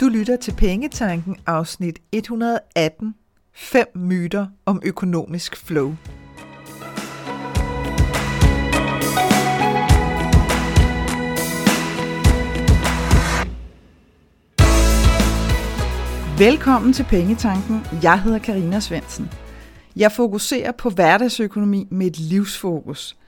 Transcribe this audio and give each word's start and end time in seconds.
Du 0.00 0.08
lytter 0.08 0.36
til 0.36 0.52
Pengetanken 0.52 1.36
afsnit 1.46 1.98
118. 2.12 3.14
5 3.54 3.86
myter 3.94 4.46
om 4.66 4.82
økonomisk 4.84 5.56
flow. 5.56 5.94
Velkommen 16.38 16.92
til 16.92 17.04
Pengetanken. 17.04 17.80
Jeg 18.02 18.22
hedder 18.22 18.38
Karina 18.38 18.80
Svensen. 18.80 19.30
Jeg 19.96 20.12
fokuserer 20.12 20.72
på 20.72 20.90
hverdagsøkonomi 20.90 21.86
med 21.90 22.06
et 22.06 22.18
livsfokus– 22.18 23.16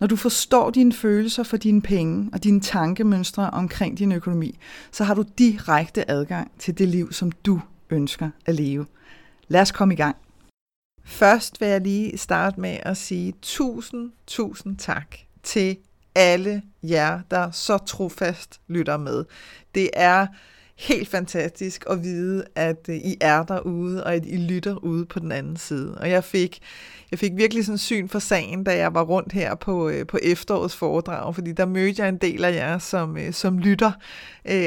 når 0.00 0.06
du 0.06 0.16
forstår 0.16 0.70
dine 0.70 0.92
følelser 0.92 1.42
for 1.42 1.56
dine 1.56 1.82
penge 1.82 2.30
og 2.32 2.44
dine 2.44 2.60
tankemønstre 2.60 3.50
omkring 3.50 3.98
din 3.98 4.12
økonomi, 4.12 4.58
så 4.92 5.04
har 5.04 5.14
du 5.14 5.24
direkte 5.38 6.10
adgang 6.10 6.50
til 6.58 6.78
det 6.78 6.88
liv, 6.88 7.12
som 7.12 7.32
du 7.32 7.60
ønsker 7.90 8.30
at 8.46 8.54
leve. 8.54 8.86
Lad 9.48 9.60
os 9.60 9.72
komme 9.72 9.94
i 9.94 9.96
gang. 9.96 10.16
Først 11.04 11.60
vil 11.60 11.68
jeg 11.68 11.80
lige 11.80 12.18
starte 12.18 12.60
med 12.60 12.78
at 12.82 12.96
sige 12.96 13.34
tusind, 13.42 14.10
tusind 14.26 14.76
tak 14.76 15.16
til 15.42 15.76
alle 16.14 16.62
jer, 16.82 17.20
der 17.30 17.50
så 17.50 17.78
trofast 17.78 18.60
lytter 18.68 18.96
med. 18.96 19.24
Det 19.74 19.90
er 19.92 20.26
helt 20.78 21.08
fantastisk 21.08 21.84
at 21.90 22.02
vide, 22.02 22.44
at 22.54 22.86
øh, 22.88 22.96
I 22.96 23.16
er 23.20 23.42
derude, 23.42 24.04
og 24.04 24.14
at 24.14 24.26
I 24.26 24.36
lytter 24.36 24.84
ude 24.84 25.06
på 25.06 25.18
den 25.18 25.32
anden 25.32 25.56
side. 25.56 25.98
Og 26.00 26.10
jeg 26.10 26.24
fik 26.24 26.58
jeg 27.10 27.18
fik 27.18 27.32
virkelig 27.36 27.64
sådan 27.64 27.78
syn 27.78 28.08
for 28.08 28.18
sagen, 28.18 28.64
da 28.64 28.76
jeg 28.76 28.94
var 28.94 29.02
rundt 29.02 29.32
her 29.32 29.54
på, 29.54 29.88
øh, 29.88 30.06
på 30.06 30.18
efterårets 30.22 30.76
foredrag, 30.76 31.34
fordi 31.34 31.52
der 31.52 31.66
mødte 31.66 32.02
jeg 32.02 32.08
en 32.08 32.16
del 32.16 32.44
af 32.44 32.52
jer 32.54 32.78
som, 32.78 33.16
øh, 33.16 33.32
som 33.32 33.58
lytter, 33.58 33.92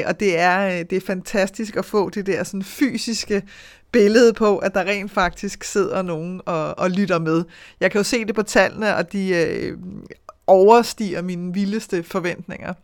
og 0.06 0.20
det 0.20 0.38
er, 0.38 0.82
det 0.82 0.96
er 0.96 1.00
fantastisk 1.06 1.76
at 1.76 1.84
få 1.84 2.10
det 2.10 2.26
der 2.26 2.44
sådan 2.44 2.62
fysiske 2.62 3.42
billede 3.92 4.32
på, 4.32 4.58
at 4.58 4.74
der 4.74 4.80
rent 4.80 5.12
faktisk 5.12 5.64
sidder 5.64 6.02
nogen 6.02 6.40
og, 6.46 6.78
og 6.78 6.90
lytter 6.90 7.18
med. 7.18 7.44
Jeg 7.80 7.90
kan 7.90 7.98
jo 7.98 8.04
se 8.04 8.24
det 8.24 8.34
på 8.34 8.42
tallene, 8.42 8.96
og 8.96 9.12
de 9.12 9.28
øh, 9.28 9.78
overstiger 10.46 11.22
mine 11.22 11.54
vildeste 11.54 12.02
forventninger 12.02 12.74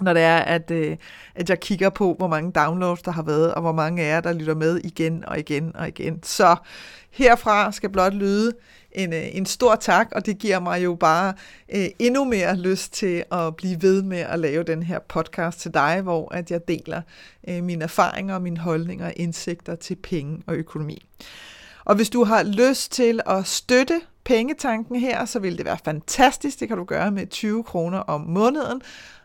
når 0.00 0.12
det 0.12 0.22
er, 0.22 0.38
at, 0.38 0.70
øh, 0.70 0.96
at 1.34 1.50
jeg 1.50 1.60
kigger 1.60 1.90
på, 1.90 2.14
hvor 2.18 2.28
mange 2.28 2.52
downloads 2.52 3.02
der 3.02 3.10
har 3.10 3.22
været, 3.22 3.54
og 3.54 3.62
hvor 3.62 3.72
mange 3.72 4.02
af 4.02 4.08
jer, 4.08 4.20
der 4.20 4.32
lytter 4.32 4.54
med 4.54 4.80
igen 4.84 5.24
og 5.26 5.38
igen 5.38 5.76
og 5.76 5.88
igen. 5.88 6.22
Så 6.22 6.56
herfra 7.10 7.72
skal 7.72 7.90
blot 7.90 8.14
lyde 8.14 8.52
en, 8.92 9.12
øh, 9.12 9.24
en 9.32 9.46
stor 9.46 9.74
tak, 9.74 10.08
og 10.12 10.26
det 10.26 10.38
giver 10.38 10.60
mig 10.60 10.84
jo 10.84 10.94
bare 10.94 11.34
øh, 11.74 11.86
endnu 11.98 12.24
mere 12.24 12.56
lyst 12.56 12.92
til 12.92 13.24
at 13.32 13.56
blive 13.56 13.82
ved 13.82 14.02
med 14.02 14.18
at 14.18 14.38
lave 14.38 14.64
den 14.64 14.82
her 14.82 14.98
podcast 14.98 15.60
til 15.60 15.74
dig, 15.74 16.00
hvor 16.02 16.34
at 16.34 16.50
jeg 16.50 16.68
deler 16.68 17.02
øh, 17.48 17.62
mine 17.62 17.84
erfaringer, 17.84 18.38
mine 18.38 18.58
holdninger 18.58 19.06
og 19.06 19.12
indsigter 19.16 19.74
til 19.74 19.96
penge 19.96 20.42
og 20.46 20.54
økonomi. 20.54 21.06
Og 21.84 21.94
hvis 21.94 22.10
du 22.10 22.24
har 22.24 22.42
lyst 22.42 22.92
til 22.92 23.20
at 23.26 23.46
støtte 23.46 24.00
pengetanken 24.24 24.96
her, 24.96 25.24
så 25.24 25.38
vil 25.38 25.58
det 25.58 25.64
være 25.64 25.78
fantastisk. 25.84 26.60
Det 26.60 26.68
kan 26.68 26.76
du 26.76 26.84
gøre 26.84 27.10
med 27.10 27.26
20 27.26 27.64
kroner 27.64 27.98
om 27.98 28.20
måneden, 28.20 28.82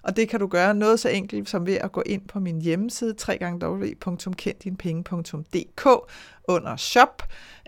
og 0.10 0.16
det 0.16 0.30
kan 0.30 0.40
du 0.40 0.48
gøre 0.48 0.74
noget 0.74 1.00
så 1.00 1.10
enkelt 1.10 1.50
som 1.50 1.66
ved 1.66 1.76
at 1.76 1.92
gå 1.92 2.04
ind 2.06 2.28
på 2.28 2.40
min 2.40 2.62
hjemmeside 2.62 3.16
www.kenddinepenge.dk 3.30 5.88
under 6.50 6.76
shop, 6.76 7.24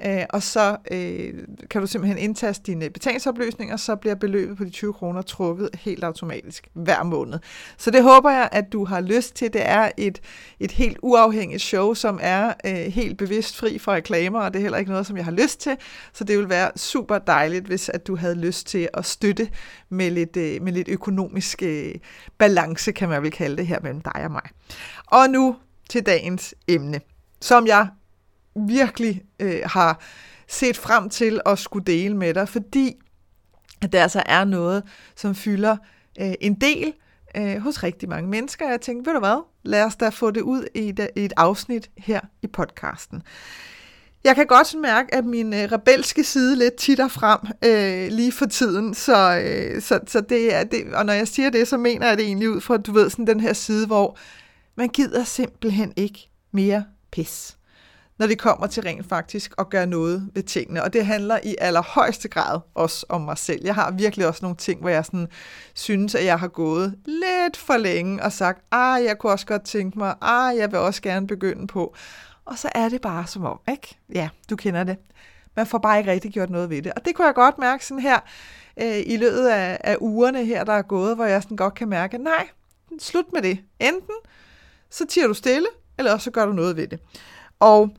øh, 0.05 0.23
og 0.29 0.43
så 0.43 0.77
øh, 0.91 1.33
kan 1.69 1.81
du 1.81 1.87
simpelthen 1.87 2.17
indtaste 2.17 2.63
dine 2.63 2.89
betalingsoplysninger, 2.89 3.77
så 3.77 3.95
bliver 3.95 4.15
beløbet 4.15 4.57
på 4.57 4.63
de 4.63 4.69
20 4.69 4.93
kroner 4.93 5.21
trukket 5.21 5.69
helt 5.79 6.03
automatisk 6.03 6.67
hver 6.73 7.03
måned. 7.03 7.39
Så 7.77 7.91
det 7.91 8.03
håber 8.03 8.31
jeg, 8.31 8.49
at 8.51 8.73
du 8.73 8.85
har 8.85 9.01
lyst 9.01 9.35
til. 9.35 9.53
Det 9.53 9.69
er 9.69 9.91
et, 9.97 10.21
et 10.59 10.71
helt 10.71 10.97
uafhængigt 11.01 11.61
show, 11.61 11.93
som 11.93 12.19
er 12.21 12.53
øh, 12.65 12.73
helt 12.73 13.17
bevidst 13.17 13.57
fri 13.57 13.79
fra 13.79 13.93
reklamer, 13.93 14.39
og 14.39 14.53
det 14.53 14.59
er 14.59 14.63
heller 14.63 14.77
ikke 14.77 14.91
noget, 14.91 15.07
som 15.07 15.17
jeg 15.17 15.25
har 15.25 15.31
lyst 15.31 15.59
til. 15.59 15.77
Så 16.13 16.23
det 16.23 16.37
vil 16.37 16.49
være 16.49 16.71
super 16.75 17.17
dejligt, 17.17 17.65
hvis 17.65 17.89
at 17.89 18.07
du 18.07 18.15
havde 18.15 18.35
lyst 18.35 18.67
til 18.67 18.89
at 18.93 19.05
støtte 19.05 19.49
med 19.89 20.11
lidt, 20.11 20.37
øh, 20.37 20.61
med 20.61 20.73
lidt 20.73 20.89
økonomisk 20.89 21.63
øh, 21.63 21.95
balance, 22.37 22.91
kan 22.91 23.09
man 23.09 23.23
vel 23.23 23.31
kalde 23.31 23.57
det 23.57 23.67
her 23.67 23.79
mellem 23.83 24.01
dig 24.01 24.23
og 24.23 24.31
mig. 24.31 24.49
Og 25.05 25.29
nu 25.29 25.55
til 25.89 26.05
dagens 26.05 26.55
emne, 26.67 27.01
som 27.41 27.67
jeg 27.67 27.87
virkelig 28.55 29.21
øh, 29.39 29.61
har 29.65 30.01
set 30.47 30.77
frem 30.77 31.09
til 31.09 31.41
at 31.45 31.59
skulle 31.59 31.85
dele 31.85 32.17
med 32.17 32.33
dig, 32.33 32.49
fordi 32.49 32.95
at 33.81 33.91
der 33.91 34.01
altså 34.01 34.23
er 34.25 34.43
noget, 34.43 34.83
som 35.15 35.35
fylder 35.35 35.77
øh, 36.21 36.33
en 36.41 36.53
del 36.53 36.93
øh, 37.37 37.57
hos 37.57 37.83
rigtig 37.83 38.09
mange 38.09 38.29
mennesker. 38.29 38.69
Jeg 38.69 38.81
tænkte, 38.81 39.09
ved 39.09 39.13
du 39.13 39.19
hvad, 39.19 39.43
lad 39.63 39.83
os 39.83 39.95
da 39.95 40.09
få 40.09 40.31
det 40.31 40.41
ud 40.41 40.67
i 40.75 40.89
et, 40.89 41.09
i 41.15 41.25
et 41.25 41.33
afsnit 41.37 41.89
her 41.97 42.19
i 42.41 42.47
podcasten. 42.47 43.21
Jeg 44.23 44.35
kan 44.35 44.47
godt 44.47 44.75
mærke, 44.81 45.15
at 45.15 45.25
min 45.25 45.53
øh, 45.53 45.71
rebelske 45.71 46.23
side 46.23 46.55
lidt 46.55 46.75
titter 46.75 47.07
frem 47.07 47.39
øh, 47.65 48.11
lige 48.11 48.31
for 48.31 48.45
tiden, 48.45 48.93
så, 48.93 49.41
øh, 49.45 49.81
så, 49.81 49.99
så 50.07 50.21
det 50.21 50.55
er 50.55 50.63
det, 50.63 50.93
og 50.93 51.05
når 51.05 51.13
jeg 51.13 51.27
siger 51.27 51.49
det, 51.49 51.67
så 51.67 51.77
mener 51.77 52.07
jeg 52.07 52.17
det 52.17 52.25
egentlig 52.25 52.49
ud 52.49 52.61
fra, 52.61 52.77
du 52.77 52.91
ved, 52.91 53.09
sådan 53.09 53.27
den 53.27 53.39
her 53.39 53.53
side, 53.53 53.87
hvor 53.87 54.17
man 54.75 54.89
gider 54.89 55.23
simpelthen 55.23 55.93
ikke 55.95 56.29
mere 56.51 56.83
pis 57.11 57.57
når 58.19 58.27
det 58.27 58.39
kommer 58.39 58.67
til 58.67 58.83
rent 58.83 59.09
faktisk 59.09 59.53
at 59.57 59.69
gøre 59.69 59.87
noget 59.87 60.29
ved 60.33 60.43
tingene. 60.43 60.83
Og 60.83 60.93
det 60.93 61.05
handler 61.05 61.39
i 61.43 61.55
allerhøjeste 61.59 62.27
grad 62.27 62.59
også 62.75 63.05
om 63.09 63.21
mig 63.21 63.37
selv. 63.37 63.61
Jeg 63.63 63.75
har 63.75 63.91
virkelig 63.91 64.27
også 64.27 64.39
nogle 64.41 64.57
ting, 64.57 64.81
hvor 64.81 64.89
jeg 64.89 65.05
sådan 65.05 65.27
synes, 65.73 66.15
at 66.15 66.25
jeg 66.25 66.39
har 66.39 66.47
gået 66.47 66.95
lidt 67.05 67.57
for 67.57 67.77
længe 67.77 68.23
og 68.23 68.31
sagt, 68.31 68.61
ah, 68.71 69.03
jeg 69.03 69.17
kunne 69.17 69.31
også 69.31 69.45
godt 69.45 69.63
tænke 69.63 69.99
mig, 69.99 70.15
ah, 70.21 70.57
jeg 70.57 70.71
vil 70.71 70.79
også 70.79 71.01
gerne 71.01 71.27
begynde 71.27 71.67
på. 71.67 71.95
Og 72.45 72.57
så 72.57 72.69
er 72.75 72.89
det 72.89 73.01
bare 73.01 73.27
som 73.27 73.45
om, 73.45 73.59
ikke? 73.71 73.97
Ja, 74.13 74.29
du 74.49 74.55
kender 74.55 74.83
det. 74.83 74.97
Man 75.55 75.67
får 75.67 75.77
bare 75.77 75.97
ikke 75.97 76.11
rigtig 76.11 76.31
gjort 76.31 76.49
noget 76.49 76.69
ved 76.69 76.81
det. 76.81 76.93
Og 76.93 77.05
det 77.05 77.15
kunne 77.15 77.25
jeg 77.25 77.35
godt 77.35 77.57
mærke 77.57 77.85
sådan 77.85 78.01
her 78.01 78.19
øh, 78.81 78.99
i 79.05 79.17
løbet 79.17 79.47
af, 79.47 79.77
af 79.83 79.97
ugerne 79.99 80.45
her, 80.45 80.63
der 80.63 80.73
er 80.73 80.81
gået, 80.81 81.15
hvor 81.15 81.25
jeg 81.25 81.43
sådan 81.43 81.57
godt 81.57 81.73
kan 81.73 81.89
mærke, 81.89 82.17
nej, 82.17 82.47
slut 82.99 83.33
med 83.33 83.41
det. 83.41 83.59
Enten 83.79 84.15
så 84.89 85.05
tiger 85.05 85.27
du 85.27 85.33
stille, 85.33 85.67
eller 85.97 86.13
også 86.13 86.23
så 86.23 86.31
gør 86.31 86.45
du 86.45 86.53
noget 86.53 86.75
ved 86.75 86.87
det. 86.87 86.99
Og 87.59 87.89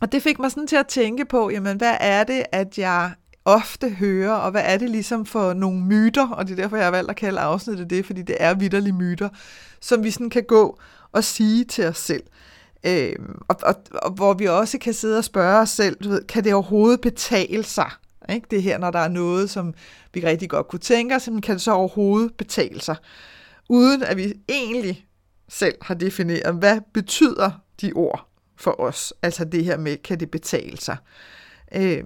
og 0.00 0.12
det 0.12 0.22
fik 0.22 0.38
mig 0.38 0.50
sådan 0.50 0.66
til 0.66 0.76
at 0.76 0.86
tænke 0.86 1.24
på, 1.24 1.50
jamen 1.50 1.76
hvad 1.76 1.96
er 2.00 2.24
det, 2.24 2.44
at 2.52 2.78
jeg 2.78 3.12
ofte 3.44 3.88
hører, 3.90 4.32
og 4.32 4.50
hvad 4.50 4.62
er 4.64 4.76
det 4.76 4.90
ligesom 4.90 5.26
for 5.26 5.52
nogle 5.52 5.80
myter, 5.80 6.28
og 6.28 6.46
det 6.46 6.52
er 6.52 6.62
derfor, 6.62 6.76
jeg 6.76 6.86
har 6.86 6.90
valgt 6.90 7.10
at 7.10 7.16
kalde 7.16 7.40
afsnittet 7.40 7.90
det, 7.90 8.06
fordi 8.06 8.22
det 8.22 8.36
er 8.40 8.54
vidderlige 8.54 8.92
myter, 8.92 9.28
som 9.80 10.04
vi 10.04 10.10
sådan 10.10 10.30
kan 10.30 10.44
gå 10.48 10.78
og 11.12 11.24
sige 11.24 11.64
til 11.64 11.86
os 11.86 11.98
selv. 11.98 12.22
Øh, 12.86 13.16
og, 13.48 13.56
og, 13.62 13.74
og 13.92 14.10
hvor 14.10 14.34
vi 14.34 14.44
også 14.46 14.78
kan 14.78 14.94
sidde 14.94 15.18
og 15.18 15.24
spørge 15.24 15.60
os 15.60 15.70
selv, 15.70 15.96
du 16.04 16.08
ved, 16.08 16.24
kan 16.26 16.44
det 16.44 16.54
overhovedet 16.54 17.00
betale 17.00 17.62
sig? 17.64 17.90
Ikke? 18.28 18.46
Det 18.50 18.62
her, 18.62 18.78
når 18.78 18.90
der 18.90 18.98
er 18.98 19.08
noget, 19.08 19.50
som 19.50 19.74
vi 20.14 20.20
rigtig 20.20 20.50
godt 20.50 20.68
kunne 20.68 20.80
tænke 20.80 21.14
os, 21.14 21.24
kan 21.24 21.54
det 21.54 21.60
så 21.60 21.72
overhovedet 21.72 22.34
betale 22.34 22.80
sig? 22.80 22.96
Uden 23.68 24.02
at 24.02 24.16
vi 24.16 24.32
egentlig 24.48 25.06
selv 25.48 25.74
har 25.82 25.94
defineret, 25.94 26.54
hvad 26.54 26.80
betyder 26.94 27.50
de 27.80 27.92
ord 27.92 28.35
for 28.56 28.80
os. 28.80 29.14
Altså 29.22 29.44
det 29.44 29.64
her 29.64 29.76
med, 29.78 29.96
kan 29.96 30.20
det 30.20 30.30
betale 30.30 30.76
sig? 30.76 30.96
Øh, 31.74 32.04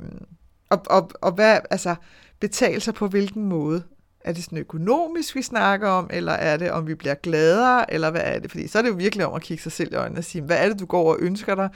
og, 0.71 0.83
og, 0.87 1.11
og 1.21 1.33
hvad, 1.33 1.59
altså, 1.71 1.95
betale 2.41 2.81
sig 2.81 2.95
på 2.95 3.09
hvilken 3.09 3.45
måde? 3.45 3.83
Er 4.25 4.33
det 4.33 4.45
sådan 4.45 4.59
økonomisk, 4.59 5.35
vi 5.35 5.43
snakker 5.43 5.89
om, 5.89 6.11
eller 6.13 6.33
er 6.33 6.57
det, 6.57 6.71
om 6.71 6.87
vi 6.87 6.95
bliver 6.95 7.15
gladere, 7.15 7.93
eller 7.93 8.11
hvad 8.11 8.23
er 8.25 8.39
det? 8.39 8.51
Fordi 8.51 8.69
så 8.69 8.79
er 8.79 8.83
det 8.83 8.89
jo 8.89 8.95
virkelig 8.95 9.27
om 9.27 9.35
at 9.35 9.43
kigge 9.43 9.63
sig 9.63 9.73
selv 9.73 9.93
i 9.93 9.97
øjnene 9.97 10.21
og 10.21 10.25
sige, 10.25 10.43
hvad 10.43 10.59
er 10.59 10.69
det, 10.69 10.81
du 10.81 10.87
går 10.87 11.13
og 11.13 11.19
ønsker 11.21 11.55
dig, 11.55 11.69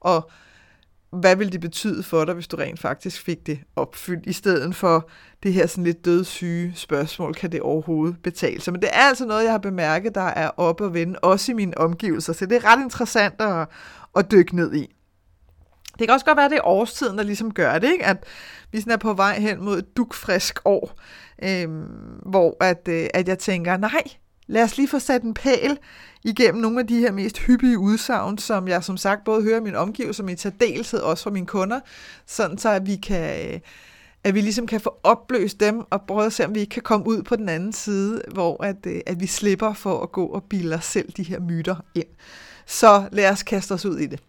og 0.00 0.30
hvad 1.12 1.36
vil 1.36 1.52
det 1.52 1.60
betyde 1.60 2.02
for 2.02 2.24
dig, 2.24 2.34
hvis 2.34 2.48
du 2.48 2.56
rent 2.56 2.80
faktisk 2.80 3.22
fik 3.22 3.46
det 3.46 3.60
opfyldt, 3.76 4.26
i 4.26 4.32
stedet 4.32 4.76
for 4.76 5.08
det 5.42 5.52
her 5.52 5.66
sådan 5.66 5.84
lidt 5.84 6.04
dødssyge 6.04 6.72
spørgsmål, 6.74 7.34
kan 7.34 7.52
det 7.52 7.60
overhovedet 7.60 8.16
betale 8.22 8.60
sig? 8.60 8.72
Men 8.72 8.82
det 8.82 8.90
er 8.92 9.08
altså 9.08 9.26
noget, 9.26 9.44
jeg 9.44 9.52
har 9.52 9.58
bemærket, 9.58 10.14
der 10.14 10.20
er 10.20 10.50
op 10.56 10.80
og 10.80 10.94
vende, 10.94 11.18
også 11.18 11.52
i 11.52 11.54
mine 11.54 11.78
omgivelser, 11.78 12.32
så 12.32 12.46
det 12.46 12.56
er 12.56 12.72
ret 12.72 12.82
interessant 12.82 13.40
at, 13.40 13.68
at 14.16 14.30
dykke 14.30 14.56
ned 14.56 14.74
i. 14.74 14.94
Det 15.98 16.08
kan 16.08 16.10
også 16.10 16.26
godt 16.26 16.36
være, 16.36 16.44
at 16.44 16.50
det 16.50 16.58
er 16.58 16.66
årstiden, 16.66 17.18
der 17.18 17.24
ligesom 17.24 17.54
gør 17.54 17.78
det, 17.78 17.92
ikke? 17.92 18.04
at 18.04 18.24
vi 18.72 18.80
sådan 18.80 18.92
er 18.92 18.96
på 18.96 19.12
vej 19.12 19.38
hen 19.38 19.64
mod 19.64 19.78
et 19.78 19.96
dukfrisk 19.96 20.58
år, 20.64 20.98
øhm, 21.42 21.84
hvor 22.26 22.56
at, 22.60 22.88
øh, 22.88 23.06
at 23.14 23.28
jeg 23.28 23.38
tænker, 23.38 23.76
nej, 23.76 24.02
lad 24.46 24.62
os 24.62 24.76
lige 24.76 24.88
få 24.88 24.98
sat 24.98 25.22
en 25.22 25.34
pæl 25.34 25.78
igennem 26.24 26.62
nogle 26.62 26.80
af 26.80 26.86
de 26.86 26.98
her 26.98 27.12
mest 27.12 27.38
hyppige 27.38 27.78
udsagn, 27.78 28.38
som 28.38 28.68
jeg 28.68 28.84
som 28.84 28.96
sagt 28.96 29.24
både 29.24 29.42
hører 29.42 29.60
min 29.60 29.74
omgivelser, 29.74 30.24
men 30.24 30.34
i 30.34 30.38
særdeleshed 30.38 31.00
også 31.00 31.24
fra 31.24 31.30
mine 31.30 31.46
kunder, 31.46 31.80
sådan 32.26 32.58
så 32.58 32.68
at 32.68 32.86
vi 32.86 32.96
kan... 32.96 33.52
Øh, 33.54 33.60
at 34.24 34.34
vi 34.34 34.40
ligesom 34.40 34.66
kan 34.66 34.80
få 34.80 34.94
opløst 35.02 35.60
dem 35.60 35.80
og 35.90 36.02
prøve 36.02 36.26
at 36.26 36.32
se, 36.32 36.46
om 36.46 36.54
vi 36.54 36.60
ikke 36.60 36.70
kan 36.70 36.82
komme 36.82 37.06
ud 37.06 37.22
på 37.22 37.36
den 37.36 37.48
anden 37.48 37.72
side, 37.72 38.22
hvor 38.32 38.64
at, 38.64 38.86
øh, 38.86 39.00
at 39.06 39.20
vi 39.20 39.26
slipper 39.26 39.72
for 39.72 40.02
at 40.02 40.12
gå 40.12 40.26
og 40.26 40.44
bilde 40.44 40.76
os 40.76 40.84
selv 40.84 41.12
de 41.12 41.22
her 41.22 41.40
myter 41.40 41.76
ind. 41.94 42.06
Så 42.66 43.08
lad 43.12 43.30
os 43.30 43.42
kaste 43.42 43.72
os 43.72 43.84
ud 43.84 43.98
i 43.98 44.06
det. 44.06 44.20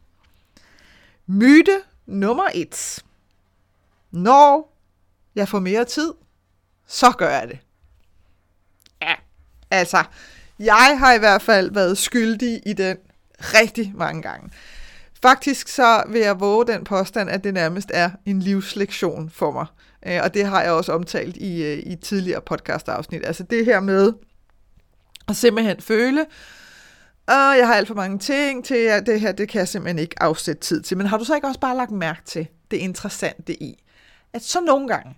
Myte 1.27 1.81
nummer 2.05 2.49
et. 2.53 3.03
Når 4.11 4.73
jeg 5.35 5.49
får 5.49 5.59
mere 5.59 5.85
tid, 5.85 6.13
så 6.87 7.11
gør 7.11 7.29
jeg 7.29 7.47
det. 7.47 7.59
Ja, 9.01 9.13
altså, 9.71 10.03
jeg 10.59 10.95
har 10.99 11.13
i 11.13 11.19
hvert 11.19 11.41
fald 11.41 11.71
været 11.71 11.97
skyldig 11.97 12.61
i 12.65 12.73
den 12.73 12.97
rigtig 13.39 13.93
mange 13.95 14.21
gange. 14.21 14.51
Faktisk 15.21 15.67
så 15.67 16.03
vil 16.07 16.21
jeg 16.21 16.39
våge 16.39 16.67
den 16.67 16.83
påstand, 16.83 17.29
at 17.29 17.43
det 17.43 17.53
nærmest 17.53 17.91
er 17.93 18.09
en 18.25 18.39
livslektion 18.39 19.29
for 19.29 19.51
mig. 19.51 19.65
Øh, 20.05 20.19
og 20.23 20.33
det 20.33 20.45
har 20.45 20.61
jeg 20.61 20.71
også 20.71 20.91
omtalt 20.91 21.37
i, 21.37 21.63
øh, 21.63 21.77
i 21.77 21.95
tidligere 21.95 22.41
podcast-afsnit. 22.41 23.25
Altså 23.25 23.43
det 23.43 23.65
her 23.65 23.79
med 23.79 24.13
at 25.27 25.35
simpelthen 25.35 25.81
føle, 25.81 26.25
og 27.27 27.57
jeg 27.57 27.67
har 27.67 27.75
alt 27.75 27.87
for 27.87 27.95
mange 27.95 28.19
ting 28.19 28.65
til, 28.65 28.75
at 28.75 29.05
det 29.05 29.21
her, 29.21 29.31
det 29.31 29.49
kan 29.49 29.59
jeg 29.59 29.67
simpelthen 29.67 29.99
ikke 29.99 30.23
afsætte 30.23 30.61
tid 30.61 30.81
til. 30.81 30.97
Men 30.97 31.07
har 31.07 31.17
du 31.17 31.23
så 31.23 31.35
ikke 31.35 31.47
også 31.47 31.59
bare 31.59 31.77
lagt 31.77 31.91
mærke 31.91 32.21
til 32.25 32.47
det 32.71 32.77
interessante 32.77 33.63
i, 33.63 33.83
at 34.33 34.43
så 34.43 34.61
nogle 34.61 34.87
gange, 34.87 35.17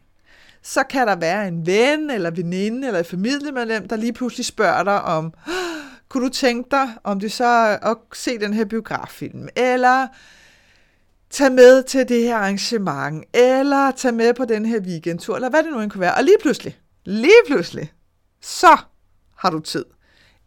så 0.62 0.84
kan 0.84 1.08
der 1.08 1.16
være 1.16 1.48
en 1.48 1.66
ven, 1.66 2.10
eller 2.10 2.32
veninde, 2.32 2.88
eller 2.88 3.00
et 3.00 3.08
familiemedlem, 3.08 3.88
der 3.88 3.96
lige 3.96 4.14
pludselig 4.14 4.46
spørger 4.46 4.84
dig 4.84 5.02
om, 5.02 5.34
kunne 6.10 6.26
du 6.26 6.30
tænke 6.30 6.68
dig, 6.72 6.90
om 7.04 7.20
det 7.20 7.32
så 7.32 7.80
at 7.82 7.98
se 8.14 8.40
den 8.40 8.54
her 8.54 8.66
biograffilm, 8.66 9.48
eller 9.56 10.08
tage 11.30 11.50
med 11.50 11.84
til 11.84 12.10
det 12.10 12.24
her 12.24 12.36
arrangement, 12.36 13.26
eller 13.34 13.92
tage 13.92 14.12
med 14.12 14.34
på 14.34 14.46
den 14.46 14.66
her 14.66 14.80
weekendtur, 14.80 15.36
eller 15.36 15.50
hvad 15.50 15.64
det 15.64 15.72
nu 15.72 15.80
end 15.80 15.92
kunne 15.92 16.02
være. 16.02 16.16
Og 16.16 16.24
lige 16.24 16.38
pludselig, 16.42 16.80
lige 17.06 17.42
pludselig, 17.48 17.94
så 18.42 18.78
har 19.38 19.50
du 19.50 19.60
tid. 19.60 19.86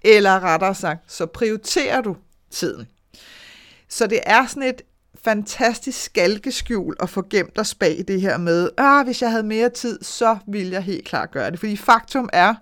Eller 0.02 0.40
rettere 0.40 0.74
sagt, 0.74 1.12
så 1.12 1.26
prioriterer 1.26 2.00
du 2.00 2.16
tiden. 2.50 2.86
Så 3.88 4.06
det 4.06 4.20
er 4.26 4.46
sådan 4.46 4.62
et 4.62 4.82
fantastisk 5.14 6.02
skalkeskjul 6.02 6.96
at 7.00 7.10
få 7.10 7.22
gemt 7.30 7.58
os 7.58 7.74
bag 7.74 8.04
det 8.08 8.20
her 8.20 8.36
med, 8.36 8.70
ah, 8.78 9.04
hvis 9.04 9.22
jeg 9.22 9.30
havde 9.30 9.42
mere 9.42 9.70
tid, 9.70 10.02
så 10.02 10.38
ville 10.46 10.72
jeg 10.72 10.82
helt 10.82 11.04
klart 11.04 11.30
gøre 11.30 11.50
det. 11.50 11.58
Fordi 11.58 11.76
faktum 11.76 12.28
er, 12.32 12.54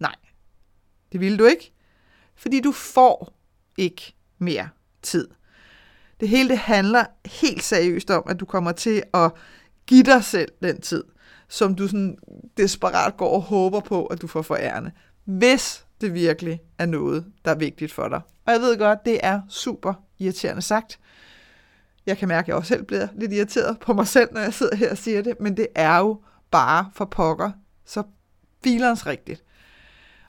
nej, 0.00 0.14
det 1.12 1.20
ville 1.20 1.38
du 1.38 1.44
ikke. 1.44 1.72
Fordi 2.36 2.60
du 2.60 2.72
får 2.72 3.34
ikke 3.78 4.14
mere 4.38 4.68
tid. 5.02 5.28
Det 6.20 6.28
hele 6.28 6.48
det 6.48 6.58
handler 6.58 7.04
helt 7.26 7.62
seriøst 7.62 8.10
om, 8.10 8.22
at 8.28 8.40
du 8.40 8.44
kommer 8.44 8.72
til 8.72 9.02
at 9.14 9.32
give 9.86 10.02
dig 10.02 10.24
selv 10.24 10.52
den 10.62 10.80
tid, 10.80 11.04
som 11.48 11.74
du 11.74 11.88
sådan 11.88 12.16
desperat 12.56 13.16
går 13.16 13.30
og 13.30 13.42
håber 13.42 13.80
på, 13.80 14.06
at 14.06 14.22
du 14.22 14.26
får 14.26 14.42
forærende. 14.42 14.90
Hvis 15.24 15.86
det 16.04 16.14
virkelig 16.14 16.60
er 16.78 16.86
noget, 16.86 17.24
der 17.44 17.50
er 17.50 17.54
vigtigt 17.54 17.92
for 17.92 18.08
dig. 18.08 18.20
Og 18.46 18.52
jeg 18.52 18.60
ved 18.60 18.78
godt, 18.78 19.04
det 19.04 19.20
er 19.22 19.40
super 19.48 19.94
irriterende 20.18 20.62
sagt. 20.62 20.98
Jeg 22.06 22.18
kan 22.18 22.28
mærke, 22.28 22.44
at 22.44 22.48
jeg 22.48 22.56
også 22.56 22.68
selv 22.68 22.84
bliver 22.84 23.08
lidt 23.14 23.32
irriteret 23.32 23.78
på 23.80 23.92
mig 23.92 24.06
selv, 24.06 24.28
når 24.32 24.40
jeg 24.40 24.54
sidder 24.54 24.76
her 24.76 24.90
og 24.90 24.98
siger 24.98 25.22
det, 25.22 25.40
men 25.40 25.56
det 25.56 25.66
er 25.74 25.98
jo 25.98 26.22
bare 26.50 26.90
for 26.94 27.04
pokker 27.04 27.50
så 27.84 28.02
filerens 28.64 29.06
rigtigt. 29.06 29.44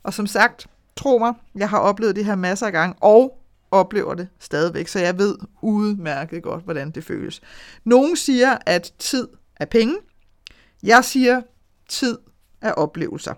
Og 0.04 0.14
som 0.14 0.28
sagt, 0.28 0.68
tro 0.96 1.18
mig, 1.18 1.34
jeg 1.56 1.70
har 1.70 1.80
oplevet 1.80 2.16
det 2.16 2.26
her 2.26 2.36
masser 2.36 2.66
af 2.66 2.72
gange, 2.72 2.96
og 3.02 3.42
oplever 3.72 4.14
det 4.14 4.28
stadigvæk, 4.40 4.88
så 4.88 5.00
jeg 5.00 5.18
ved 5.18 5.38
udmærket 5.62 6.44
godt, 6.44 6.64
hvordan 6.64 6.92
det 6.92 7.04
føles. 7.04 7.42
Nogle 7.84 8.18
siger, 8.18 8.58
at 8.66 8.94
tid 9.00 9.28
er 9.56 9.66
penge. 9.66 9.96
Jeg 10.84 11.06
siger, 11.06 11.42
tid 11.90 12.18
er 12.62 12.72
oplevelser. 12.72 13.34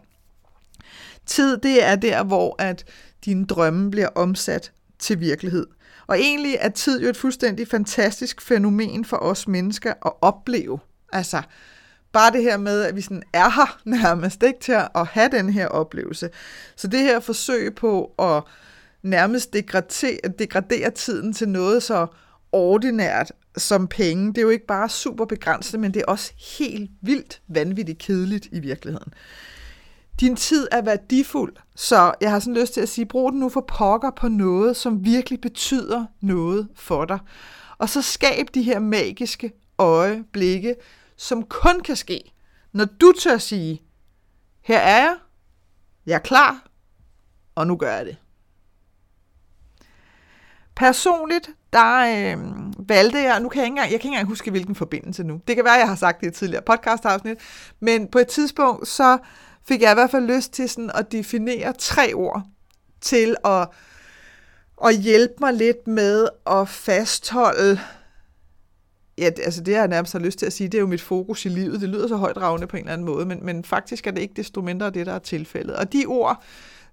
Tid, 1.27 1.57
det 1.57 1.83
er 1.83 1.95
der, 1.95 2.23
hvor 2.23 2.55
at 2.59 2.85
dine 3.25 3.45
drømme 3.45 3.91
bliver 3.91 4.07
omsat 4.07 4.71
til 4.99 5.19
virkelighed. 5.19 5.67
Og 6.07 6.19
egentlig 6.19 6.57
er 6.59 6.69
tid 6.69 7.01
jo 7.01 7.09
et 7.09 7.17
fuldstændig 7.17 7.67
fantastisk 7.67 8.41
fænomen 8.41 9.05
for 9.05 9.17
os 9.17 9.47
mennesker 9.47 9.93
at 10.05 10.11
opleve. 10.21 10.79
Altså, 11.13 11.41
bare 12.11 12.31
det 12.31 12.43
her 12.43 12.57
med, 12.57 12.81
at 12.81 12.95
vi 12.95 13.01
sådan 13.01 13.23
er 13.33 13.49
her 13.49 13.81
nærmest 14.01 14.43
ikke 14.43 14.59
til 14.59 14.71
at 14.71 15.07
have 15.07 15.29
den 15.31 15.49
her 15.49 15.67
oplevelse. 15.67 16.29
Så 16.75 16.87
det 16.87 16.99
her 16.99 17.19
forsøg 17.19 17.75
på 17.75 18.13
at 18.19 18.43
nærmest 19.03 19.53
degradere, 19.53 20.17
degradere 20.39 20.91
tiden 20.91 21.33
til 21.33 21.49
noget 21.49 21.83
så 21.83 22.07
ordinært 22.51 23.31
som 23.57 23.87
penge, 23.87 24.27
det 24.27 24.37
er 24.37 24.41
jo 24.41 24.49
ikke 24.49 24.67
bare 24.67 24.89
super 24.89 25.25
begrænset, 25.25 25.79
men 25.79 25.93
det 25.93 25.99
er 25.99 26.05
også 26.11 26.33
helt 26.59 26.91
vildt 27.01 27.41
vanvittigt 27.47 27.99
kedeligt 27.99 28.47
i 28.51 28.59
virkeligheden. 28.59 29.13
Din 30.19 30.35
tid 30.35 30.67
er 30.71 30.81
værdifuld, 30.81 31.55
så 31.75 32.13
jeg 32.21 32.31
har 32.31 32.39
sådan 32.39 32.61
lyst 32.61 32.73
til 32.73 32.81
at 32.81 32.89
sige, 32.89 33.05
brug 33.05 33.31
den 33.31 33.39
nu 33.39 33.49
for 33.49 33.61
pokker 33.61 34.11
på 34.11 34.27
noget, 34.27 34.75
som 34.75 35.05
virkelig 35.05 35.41
betyder 35.41 36.05
noget 36.21 36.67
for 36.75 37.05
dig. 37.05 37.19
Og 37.77 37.89
så 37.89 38.01
skab 38.01 38.47
de 38.53 38.61
her 38.61 38.79
magiske 38.79 39.51
øjeblikke, 39.77 40.75
som 41.17 41.43
kun 41.43 41.79
kan 41.79 41.95
ske, 41.95 42.33
når 42.73 42.85
du 42.85 43.13
tør 43.19 43.37
sige, 43.37 43.81
her 44.61 44.79
er 44.79 44.99
jeg, 44.99 45.15
jeg 46.05 46.15
er 46.15 46.19
klar, 46.19 46.67
og 47.55 47.67
nu 47.67 47.75
gør 47.75 47.95
jeg 47.95 48.05
det. 48.05 48.17
Personligt, 50.75 51.49
der 51.73 51.97
øh, 51.97 52.37
valgte 52.89 53.17
jeg, 53.19 53.39
nu 53.39 53.49
kan 53.49 53.59
jeg 53.59 53.65
ikke 53.65 53.71
engang, 53.71 53.91
jeg 53.91 53.99
kan 53.99 54.07
ikke 54.07 54.07
engang 54.07 54.27
huske, 54.27 54.51
hvilken 54.51 54.75
forbindelse 54.75 55.23
nu. 55.23 55.41
Det 55.47 55.55
kan 55.55 55.65
være, 55.65 55.73
jeg 55.73 55.87
har 55.87 55.95
sagt 55.95 56.19
det 56.19 56.25
i 56.25 56.29
et 56.29 56.35
tidligere 56.35 56.63
podcast-afsnit, 56.63 57.37
men 57.79 58.07
på 58.07 58.19
et 58.19 58.27
tidspunkt, 58.27 58.87
så 58.87 59.17
fik 59.67 59.81
jeg 59.81 59.91
i 59.91 59.93
hvert 59.93 60.11
fald 60.11 60.35
lyst 60.35 60.53
til 60.53 60.69
sådan 60.69 60.91
at 60.95 61.11
definere 61.11 61.73
tre 61.73 62.13
ord 62.13 62.43
til 63.01 63.35
at, 63.45 63.67
at 64.85 64.97
hjælpe 64.97 65.33
mig 65.39 65.53
lidt 65.53 65.87
med 65.87 66.27
at 66.45 66.69
fastholde 66.69 67.79
Ja, 69.19 69.29
det, 69.29 69.39
altså 69.39 69.61
det, 69.61 69.71
jeg 69.71 69.87
nærmest 69.87 70.13
har 70.13 70.19
lyst 70.19 70.39
til 70.39 70.45
at 70.45 70.53
sige, 70.53 70.67
det 70.67 70.77
er 70.77 70.81
jo 70.81 70.87
mit 70.87 71.01
fokus 71.01 71.45
i 71.45 71.49
livet. 71.49 71.81
Det 71.81 71.89
lyder 71.89 72.07
så 72.07 72.15
højdragende 72.15 72.67
på 72.67 72.77
en 72.77 72.83
eller 72.83 72.93
anden 72.93 73.05
måde, 73.05 73.25
men, 73.25 73.45
men 73.45 73.63
faktisk 73.63 74.07
er 74.07 74.11
det 74.11 74.21
ikke 74.21 74.33
desto 74.33 74.61
mindre 74.61 74.89
det, 74.89 75.05
der 75.05 75.13
er 75.13 75.19
tilfældet. 75.19 75.75
Og 75.75 75.93
de 75.93 76.05
ord, 76.05 76.43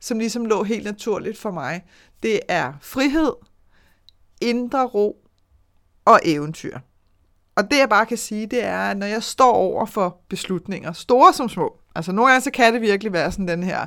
som 0.00 0.19
ligesom 0.19 0.44
lå 0.44 0.62
helt 0.62 0.85
naturligt 0.85 1.38
for 1.38 1.50
mig, 1.50 1.85
det 2.23 2.41
er 2.49 2.73
frihed, 2.81 3.32
indre 4.41 4.87
ro 4.87 5.17
og 6.05 6.20
eventyr. 6.25 6.79
Og 7.56 7.70
det 7.70 7.79
jeg 7.79 7.88
bare 7.88 8.06
kan 8.06 8.17
sige, 8.17 8.47
det 8.47 8.65
er, 8.65 8.79
at 8.79 8.97
når 8.97 9.06
jeg 9.06 9.23
står 9.23 9.53
over 9.53 9.87
for 9.87 10.20
beslutninger, 10.29 10.93
store 10.93 11.32
som 11.32 11.49
små, 11.49 11.79
altså 11.94 12.12
nogle 12.12 12.31
gange 12.31 12.44
så 12.44 12.50
kan 12.50 12.75
det 12.75 12.81
virkelig 12.81 13.12
være 13.12 13.32
sådan 13.32 13.49
den 13.49 13.62
her, 13.62 13.87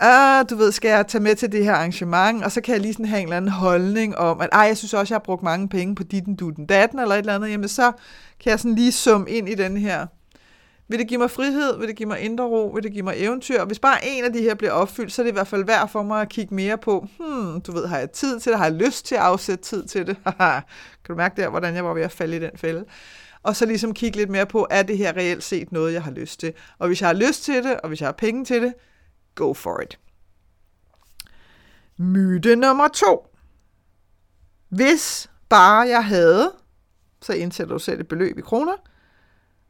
ah, 0.00 0.44
du 0.50 0.56
ved, 0.56 0.72
skal 0.72 0.88
jeg 0.88 1.06
tage 1.06 1.22
med 1.22 1.34
til 1.34 1.52
det 1.52 1.64
her 1.64 1.72
arrangement, 1.72 2.44
og 2.44 2.52
så 2.52 2.60
kan 2.60 2.72
jeg 2.72 2.80
lige 2.80 2.92
sådan 2.92 3.06
have 3.06 3.20
en 3.20 3.26
eller 3.26 3.36
anden 3.36 3.50
holdning 3.50 4.18
om, 4.18 4.40
at 4.40 4.48
ej, 4.52 4.60
jeg 4.60 4.76
synes 4.76 4.94
også, 4.94 5.14
jeg 5.14 5.16
har 5.16 5.24
brugt 5.24 5.42
mange 5.42 5.68
penge 5.68 5.94
på 5.94 6.02
dit, 6.02 6.24
du, 6.40 6.50
den 6.50 6.66
datten, 6.66 6.98
eller 6.98 7.14
et 7.14 7.18
eller 7.18 7.34
andet, 7.34 7.50
jamen 7.50 7.68
så 7.68 7.92
kan 8.40 8.50
jeg 8.50 8.60
sådan 8.60 8.74
lige 8.74 8.92
summe 8.92 9.30
ind 9.30 9.48
i 9.48 9.54
den 9.54 9.76
her 9.76 10.06
vil 10.92 10.98
det 10.98 11.08
give 11.08 11.18
mig 11.18 11.30
frihed? 11.30 11.78
Vil 11.78 11.88
det 11.88 11.96
give 11.96 12.08
mig 12.08 12.20
indre 12.20 12.44
ro? 12.44 12.66
Vil 12.74 12.82
det 12.82 12.92
give 12.92 13.04
mig 13.04 13.14
eventyr? 13.16 13.60
Og 13.60 13.66
hvis 13.66 13.78
bare 13.78 14.06
en 14.06 14.24
af 14.24 14.32
de 14.32 14.42
her 14.42 14.54
bliver 14.54 14.72
opfyldt, 14.72 15.12
så 15.12 15.22
er 15.22 15.24
det 15.24 15.30
i 15.30 15.32
hvert 15.32 15.46
fald 15.46 15.64
værd 15.64 15.88
for 15.88 16.02
mig 16.02 16.20
at 16.20 16.28
kigge 16.28 16.54
mere 16.54 16.78
på, 16.78 17.06
hmm, 17.18 17.60
du 17.60 17.72
ved, 17.72 17.86
har 17.86 17.98
jeg 17.98 18.10
tid 18.10 18.40
til 18.40 18.52
det? 18.52 18.58
Har 18.58 18.66
jeg 18.66 18.74
lyst 18.74 19.06
til 19.06 19.14
at 19.14 19.20
afsætte 19.20 19.64
tid 19.64 19.84
til 19.84 20.06
det? 20.06 20.16
kan 21.04 21.08
du 21.08 21.14
mærke 21.14 21.42
der, 21.42 21.48
hvordan 21.48 21.74
jeg 21.74 21.84
var 21.84 21.94
ved 21.94 22.02
at 22.02 22.12
falde 22.12 22.36
i 22.36 22.40
den 22.40 22.50
fælde? 22.54 22.84
Og 23.42 23.56
så 23.56 23.66
ligesom 23.66 23.94
kigge 23.94 24.16
lidt 24.16 24.30
mere 24.30 24.46
på, 24.46 24.66
er 24.70 24.82
det 24.82 24.98
her 24.98 25.16
reelt 25.16 25.44
set 25.44 25.72
noget, 25.72 25.92
jeg 25.92 26.02
har 26.02 26.10
lyst 26.10 26.40
til? 26.40 26.54
Og 26.78 26.86
hvis 26.86 27.00
jeg 27.00 27.08
har 27.08 27.14
lyst 27.14 27.44
til 27.44 27.64
det, 27.64 27.80
og 27.80 27.88
hvis 27.88 28.00
jeg 28.00 28.06
har 28.06 28.12
penge 28.12 28.44
til 28.44 28.62
det, 28.62 28.74
go 29.34 29.54
for 29.54 29.80
it. 29.80 29.98
Myte 31.96 32.56
nummer 32.56 32.88
to. 32.88 33.26
Hvis 34.68 35.30
bare 35.48 35.88
jeg 35.88 36.04
havde, 36.04 36.52
så 37.22 37.32
indsætter 37.32 37.74
du 37.74 37.78
selv 37.78 38.00
et 38.00 38.08
beløb 38.08 38.38
i 38.38 38.42
kroner, 38.42 38.76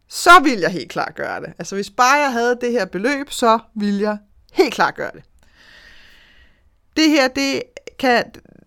så 0.09 0.31
vil 0.43 0.59
jeg 0.59 0.71
helt 0.71 0.91
klart 0.91 1.15
gøre 1.15 1.41
det. 1.41 1.53
Altså 1.59 1.75
hvis 1.75 1.91
bare 1.91 2.19
jeg 2.19 2.33
havde 2.33 2.59
det 2.61 2.73
her 2.73 2.85
beløb, 2.85 3.31
så 3.31 3.59
vil 3.75 3.99
jeg 3.99 4.19
helt 4.53 4.75
klart 4.75 4.95
gøre 4.95 5.11
det. 5.15 5.25
Det 6.97 7.09
her, 7.09 7.29
det 7.29 7.63
kan 7.99 8.25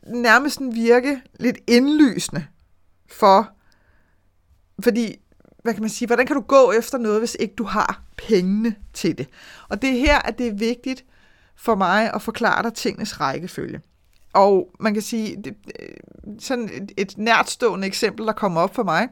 nærmest 0.08 0.60
virke 0.74 1.22
lidt 1.40 1.58
indlysende 1.68 2.46
for, 3.12 3.55
fordi, 4.80 5.16
hvad 5.64 5.74
kan 5.74 5.84
man 5.84 5.90
sige, 5.90 6.08
hvordan 6.08 6.26
kan 6.26 6.36
du 6.36 6.42
gå 6.42 6.72
efter 6.72 6.98
noget, 6.98 7.22
hvis 7.22 7.38
ikke 7.40 7.56
du 7.56 7.64
har 7.64 8.04
pengene 8.18 8.76
til 8.94 9.18
det? 9.18 9.28
Og 9.70 9.82
det 9.82 9.90
er 9.90 10.00
her, 10.00 10.20
at 10.20 10.38
det 10.38 10.48
er 10.48 10.54
vigtigt 10.54 11.06
for 11.56 11.76
mig 11.76 12.14
at 12.14 12.22
forklare 12.22 12.64
dig 12.64 12.74
tingens 12.74 13.22
rækkefølge. 13.22 13.82
Og 14.34 14.72
man 14.80 14.94
kan 14.94 15.02
sige, 15.02 15.44
det, 15.44 15.56
øh, 15.80 15.96
sådan 16.40 16.70
et, 16.74 16.92
et 16.98 17.18
nærtstående 17.18 17.88
eksempel, 17.88 18.26
der 18.26 18.34
kommer 18.34 18.62
op 18.62 18.76
for 18.76 18.84
mig, 18.84 19.08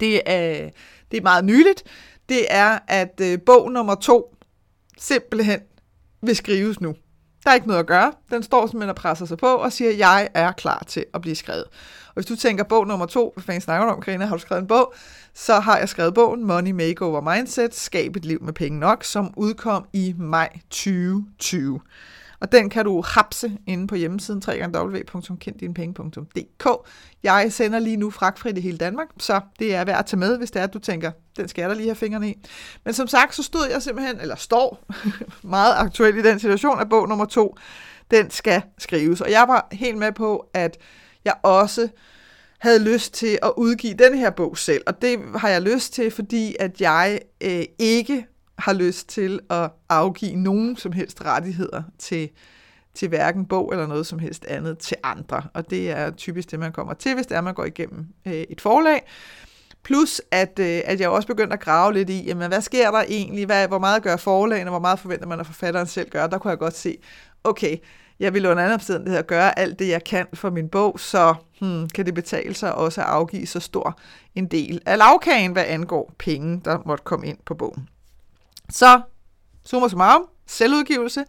det 0.00 0.22
er, 0.26 0.70
det 1.10 1.16
er 1.16 1.22
meget 1.22 1.44
nyligt, 1.44 1.84
det 2.28 2.46
er, 2.50 2.78
at 2.88 3.20
øh, 3.22 3.38
bog 3.46 3.72
nummer 3.72 3.94
to 3.94 4.36
simpelthen 4.98 5.60
vil 6.22 6.36
skrives 6.36 6.80
nu. 6.80 6.94
Der 7.46 7.52
er 7.52 7.54
ikke 7.54 7.66
noget 7.66 7.80
at 7.80 7.86
gøre. 7.86 8.12
Den 8.30 8.42
står 8.42 8.66
simpelthen 8.66 8.90
og 8.90 8.96
presser 8.96 9.26
sig 9.26 9.38
på 9.38 9.46
og 9.46 9.72
siger, 9.72 9.90
jeg 9.90 10.28
er 10.34 10.52
klar 10.52 10.84
til 10.86 11.04
at 11.14 11.20
blive 11.20 11.34
skrevet. 11.36 11.64
Og 12.06 12.14
hvis 12.14 12.26
du 12.26 12.36
tænker 12.36 12.64
bog 12.64 12.86
nummer 12.86 13.06
to, 13.06 13.32
hvad 13.34 13.44
fanden 13.44 13.60
snakker 13.60 13.86
du 13.86 13.92
om, 13.92 14.00
Karina? 14.00 14.24
Har 14.24 14.36
du 14.36 14.40
skrevet 14.40 14.62
en 14.62 14.68
bog? 14.68 14.94
Så 15.34 15.60
har 15.60 15.78
jeg 15.78 15.88
skrevet 15.88 16.14
bogen 16.14 16.46
Money 16.46 16.70
Makeover 16.70 17.34
Mindset, 17.34 17.74
Skab 17.74 18.16
et 18.16 18.24
liv 18.24 18.42
med 18.42 18.52
penge 18.52 18.78
nok, 18.78 19.04
som 19.04 19.34
udkom 19.36 19.86
i 19.92 20.14
maj 20.18 20.48
2020. 20.70 21.80
Og 22.40 22.52
den 22.52 22.70
kan 22.70 22.84
du 22.84 23.02
hapse 23.02 23.58
inde 23.66 23.86
på 23.86 23.94
hjemmesiden 23.94 24.42
www.kenddinepenge.dk. 24.48 26.68
Jeg 27.22 27.52
sender 27.52 27.78
lige 27.78 27.96
nu 27.96 28.10
fragtfrit 28.10 28.58
i 28.58 28.60
hele 28.60 28.78
Danmark, 28.78 29.08
så 29.18 29.40
det 29.58 29.74
er 29.74 29.84
værd 29.84 29.98
at 29.98 30.06
tage 30.06 30.18
med, 30.18 30.38
hvis 30.38 30.50
det 30.50 30.60
er, 30.60 30.64
at 30.64 30.74
du 30.74 30.78
tænker, 30.78 31.10
den 31.36 31.48
skal 31.48 31.62
jeg 31.62 31.70
da 31.70 31.74
lige 31.74 31.86
have 31.86 31.94
fingrene 31.94 32.30
i. 32.30 32.46
Men 32.84 32.94
som 32.94 33.08
sagt, 33.08 33.34
så 33.34 33.42
stod 33.42 33.66
jeg 33.72 33.82
simpelthen, 33.82 34.20
eller 34.20 34.36
står 34.36 34.84
meget 35.42 35.74
aktuelt 35.76 36.16
i 36.16 36.22
den 36.22 36.38
situation, 36.38 36.80
at 36.80 36.88
bog 36.88 37.08
nummer 37.08 37.24
to, 37.24 37.56
den 38.10 38.30
skal 38.30 38.62
skrives. 38.78 39.20
Og 39.20 39.30
jeg 39.30 39.44
var 39.48 39.68
helt 39.72 39.98
med 39.98 40.12
på, 40.12 40.46
at 40.54 40.78
jeg 41.24 41.34
også 41.42 41.88
havde 42.58 42.84
lyst 42.84 43.14
til 43.14 43.38
at 43.42 43.52
udgive 43.56 43.94
den 43.94 44.18
her 44.18 44.30
bog 44.30 44.58
selv. 44.58 44.82
Og 44.86 45.02
det 45.02 45.18
har 45.36 45.48
jeg 45.48 45.62
lyst 45.62 45.92
til, 45.92 46.10
fordi 46.10 46.56
at 46.60 46.80
jeg 46.80 47.20
øh, 47.40 47.64
ikke 47.78 48.26
har 48.58 48.72
lyst 48.72 49.08
til 49.08 49.40
at 49.50 49.70
afgive 49.88 50.36
nogen 50.36 50.76
som 50.76 50.92
helst 50.92 51.24
rettigheder 51.24 51.82
til, 51.98 52.30
til 52.94 53.08
hverken 53.08 53.46
bog 53.46 53.72
eller 53.72 53.86
noget 53.86 54.06
som 54.06 54.18
helst 54.18 54.44
andet 54.44 54.78
til 54.78 54.96
andre. 55.02 55.42
Og 55.54 55.70
det 55.70 55.90
er 55.90 56.10
typisk 56.10 56.50
det, 56.50 56.58
man 56.58 56.72
kommer 56.72 56.94
til, 56.94 57.14
hvis 57.14 57.26
det 57.26 57.36
er, 57.36 57.40
man 57.40 57.54
går 57.54 57.64
igennem 57.64 58.06
øh, 58.26 58.32
et 58.32 58.60
forlag. 58.60 59.02
Plus, 59.82 60.20
at, 60.30 60.58
øh, 60.58 60.80
at 60.84 61.00
jeg 61.00 61.08
også 61.08 61.28
begyndte 61.28 61.54
at 61.54 61.60
grave 61.60 61.92
lidt 61.92 62.10
i, 62.10 62.24
jamen, 62.26 62.48
hvad 62.48 62.60
sker 62.60 62.90
der 62.90 63.04
egentlig? 63.08 63.46
Hvad, 63.46 63.68
hvor 63.68 63.78
meget 63.78 64.02
gør 64.02 64.16
forlagene? 64.16 64.70
Hvor 64.70 64.78
meget 64.78 64.98
forventer 64.98 65.26
man, 65.26 65.40
at 65.40 65.46
forfatteren 65.46 65.86
selv 65.86 66.10
gør? 66.10 66.26
Der 66.26 66.38
kunne 66.38 66.50
jeg 66.50 66.58
godt 66.58 66.76
se, 66.76 66.96
okay, 67.44 67.76
jeg 68.20 68.34
vil 68.34 68.46
under 68.46 68.62
andre 68.62 68.74
omstændigheder 68.74 69.22
gøre 69.22 69.58
alt 69.58 69.78
det, 69.78 69.88
jeg 69.88 70.04
kan 70.04 70.26
for 70.34 70.50
min 70.50 70.68
bog, 70.68 71.00
så 71.00 71.34
hmm, 71.60 71.88
kan 71.88 72.06
det 72.06 72.14
betale 72.14 72.54
sig 72.54 72.74
også 72.74 73.00
at 73.00 73.06
afgive 73.06 73.46
så 73.46 73.60
stor 73.60 73.98
en 74.34 74.46
del 74.46 74.80
af 74.86 74.98
lavkagen, 74.98 75.52
hvad 75.52 75.64
angår 75.66 76.14
penge, 76.18 76.60
der 76.64 76.78
måtte 76.86 77.04
komme 77.04 77.26
ind 77.26 77.38
på 77.44 77.54
bogen. 77.54 77.88
Så, 78.70 79.00
summa 79.64 79.88
summarum, 79.88 80.26
selvudgivelse. 80.46 81.24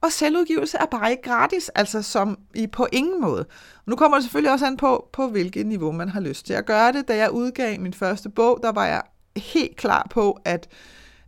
Og 0.00 0.12
selvudgivelse 0.12 0.78
er 0.78 0.86
bare 0.86 1.10
ikke 1.10 1.22
gratis, 1.22 1.68
altså 1.68 2.02
som 2.02 2.38
i 2.54 2.66
på 2.66 2.86
ingen 2.92 3.20
måde. 3.20 3.40
Og 3.76 3.84
nu 3.86 3.96
kommer 3.96 4.16
det 4.16 4.24
selvfølgelig 4.24 4.52
også 4.52 4.66
an 4.66 4.76
på, 4.76 5.08
på 5.12 5.28
hvilket 5.28 5.66
niveau 5.66 5.92
man 5.92 6.08
har 6.08 6.20
lyst 6.20 6.46
til 6.46 6.54
at 6.54 6.66
gøre 6.66 6.92
det. 6.92 7.08
Da 7.08 7.16
jeg 7.16 7.30
udgav 7.30 7.80
min 7.80 7.94
første 7.94 8.28
bog, 8.28 8.60
der 8.62 8.72
var 8.72 8.86
jeg 8.86 9.02
helt 9.36 9.76
klar 9.76 10.06
på, 10.10 10.38
at 10.44 10.68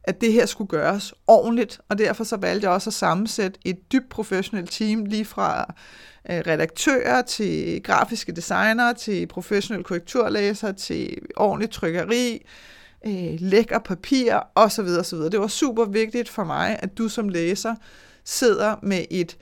at 0.06 0.20
det 0.20 0.32
her 0.32 0.46
skulle 0.46 0.68
gøres 0.68 1.14
ordentligt, 1.26 1.80
og 1.88 1.98
derfor 1.98 2.24
så 2.24 2.36
valgte 2.36 2.66
jeg 2.66 2.74
også 2.74 2.90
at 2.90 2.94
sammensætte 2.94 3.60
et 3.64 3.92
dybt 3.92 4.08
professionelt 4.08 4.70
team, 4.70 5.04
lige 5.04 5.24
fra 5.24 5.74
øh, 6.30 6.38
redaktører 6.46 7.22
til 7.22 7.82
grafiske 7.82 8.32
designere, 8.32 8.94
til 8.94 9.26
professionelle 9.26 9.84
korrekturlæser, 9.84 10.72
til 10.72 11.18
ordentligt 11.36 11.72
trykkeri, 11.72 12.46
øh, 13.06 13.36
lækker 13.40 13.78
papir 13.78 14.38
osv. 14.54 14.86
osv. 15.00 15.18
Det 15.18 15.40
var 15.40 15.46
super 15.46 15.84
vigtigt 15.84 16.28
for 16.28 16.44
mig, 16.44 16.78
at 16.82 16.98
du 16.98 17.08
som 17.08 17.28
læser 17.28 17.74
sidder 18.24 18.76
med 18.82 19.04
et 19.10 19.36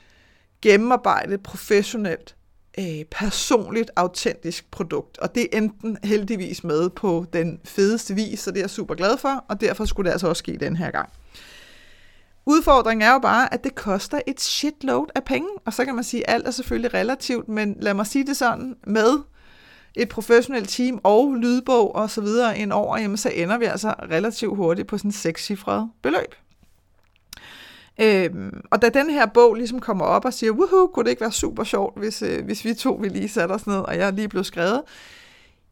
gennemarbejdet, 0.63 1.43
professionelt, 1.43 2.37
øh, 2.79 3.05
personligt, 3.11 3.91
autentisk 3.97 4.71
produkt. 4.71 5.19
Og 5.19 5.35
det 5.35 5.43
er 5.43 5.59
enten 5.59 5.99
heldigvis 6.05 6.65
med 6.65 6.91
på 6.91 7.27
den 7.33 7.61
fedeste 7.65 8.15
vis, 8.15 8.41
så 8.41 8.51
det 8.51 8.57
er 8.57 8.63
jeg 8.63 8.71
super 8.71 8.95
glad 8.95 9.17
for, 9.19 9.45
og 9.49 9.61
derfor 9.61 9.85
skulle 9.85 10.07
det 10.07 10.13
altså 10.13 10.29
også 10.29 10.41
ske 10.41 10.57
den 10.61 10.77
her 10.77 10.91
gang. 10.91 11.09
Udfordringen 12.47 13.09
er 13.09 13.13
jo 13.13 13.19
bare, 13.19 13.55
at 13.55 13.65
det 13.65 13.75
koster 13.75 14.21
et 14.27 14.41
shitload 14.41 15.07
af 15.15 15.25
penge, 15.25 15.49
og 15.67 15.73
så 15.73 15.85
kan 15.85 15.95
man 15.95 16.05
sige, 16.05 16.29
at 16.31 16.35
alt 16.35 16.47
er 16.47 16.51
selvfølgelig 16.51 16.95
relativt, 16.95 17.49
men 17.49 17.77
lad 17.81 17.95
mig 17.95 18.07
sige 18.07 18.27
det 18.27 18.37
sådan, 18.37 18.77
med 18.87 19.19
et 19.97 20.09
professionelt 20.09 20.69
team 20.69 21.01
og 21.03 21.35
lydbog 21.35 21.95
og 21.95 22.11
så 22.11 22.21
videre 22.21 22.59
ind 22.59 22.73
over, 22.73 22.99
jamen 22.99 23.17
så 23.17 23.29
ender 23.29 23.59
vi 23.59 23.65
altså 23.65 23.95
relativt 24.11 24.57
hurtigt 24.57 24.89
på 24.89 24.99
sådan 24.99 25.09
et 25.09 25.15
sekscifret 25.15 25.91
beløb. 26.03 26.35
Øhm, 28.01 28.61
og 28.71 28.83
da 28.83 28.89
den 28.89 29.11
her 29.11 29.27
bog 29.27 29.55
ligesom 29.55 29.81
kommer 29.81 30.05
op 30.05 30.25
og 30.25 30.33
siger, 30.33 30.53
woohoo, 30.53 30.87
kunne 30.87 31.05
det 31.05 31.11
ikke 31.11 31.21
være 31.21 31.33
super 31.33 31.65
sjovt, 31.65 31.99
hvis, 31.99 32.23
øh, 32.23 32.45
hvis 32.45 32.65
vi 32.65 32.75
to 32.75 32.99
vi 33.03 33.09
lige 33.09 33.29
satte 33.29 33.53
os 33.53 33.67
ned, 33.67 33.77
og 33.77 33.97
jeg 33.97 34.13
lige 34.13 34.29
blev 34.29 34.45
skrevet, 34.45 34.83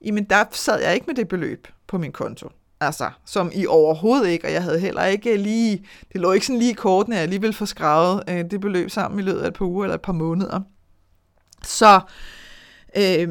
jamen 0.04 0.24
der 0.24 0.44
sad 0.50 0.80
jeg 0.80 0.94
ikke 0.94 1.06
med 1.06 1.14
det 1.14 1.28
beløb 1.28 1.68
på 1.86 1.98
min 1.98 2.12
konto. 2.12 2.48
Altså, 2.80 3.10
som 3.24 3.50
i 3.54 3.66
overhovedet 3.66 4.28
ikke, 4.28 4.46
og 4.46 4.52
jeg 4.52 4.62
havde 4.62 4.78
heller 4.78 5.04
ikke 5.04 5.36
lige, 5.36 5.86
det 6.12 6.20
lå 6.20 6.32
ikke 6.32 6.46
sådan 6.46 6.58
lige 6.58 6.70
i 6.70 6.74
kortene, 6.74 7.16
at 7.16 7.20
jeg 7.20 7.28
lige 7.28 7.40
ville 7.40 7.54
få 7.54 7.66
skrevet 7.66 8.22
øh, 8.28 8.44
det 8.50 8.60
beløb 8.60 8.90
sammen 8.90 9.20
i 9.20 9.22
løbet 9.22 9.40
af 9.40 9.48
et 9.48 9.54
par 9.54 9.64
uger 9.64 9.84
eller 9.84 9.94
et 9.94 10.02
par 10.02 10.12
måneder. 10.12 10.60
Så 11.64 12.00
Øh, 12.96 13.28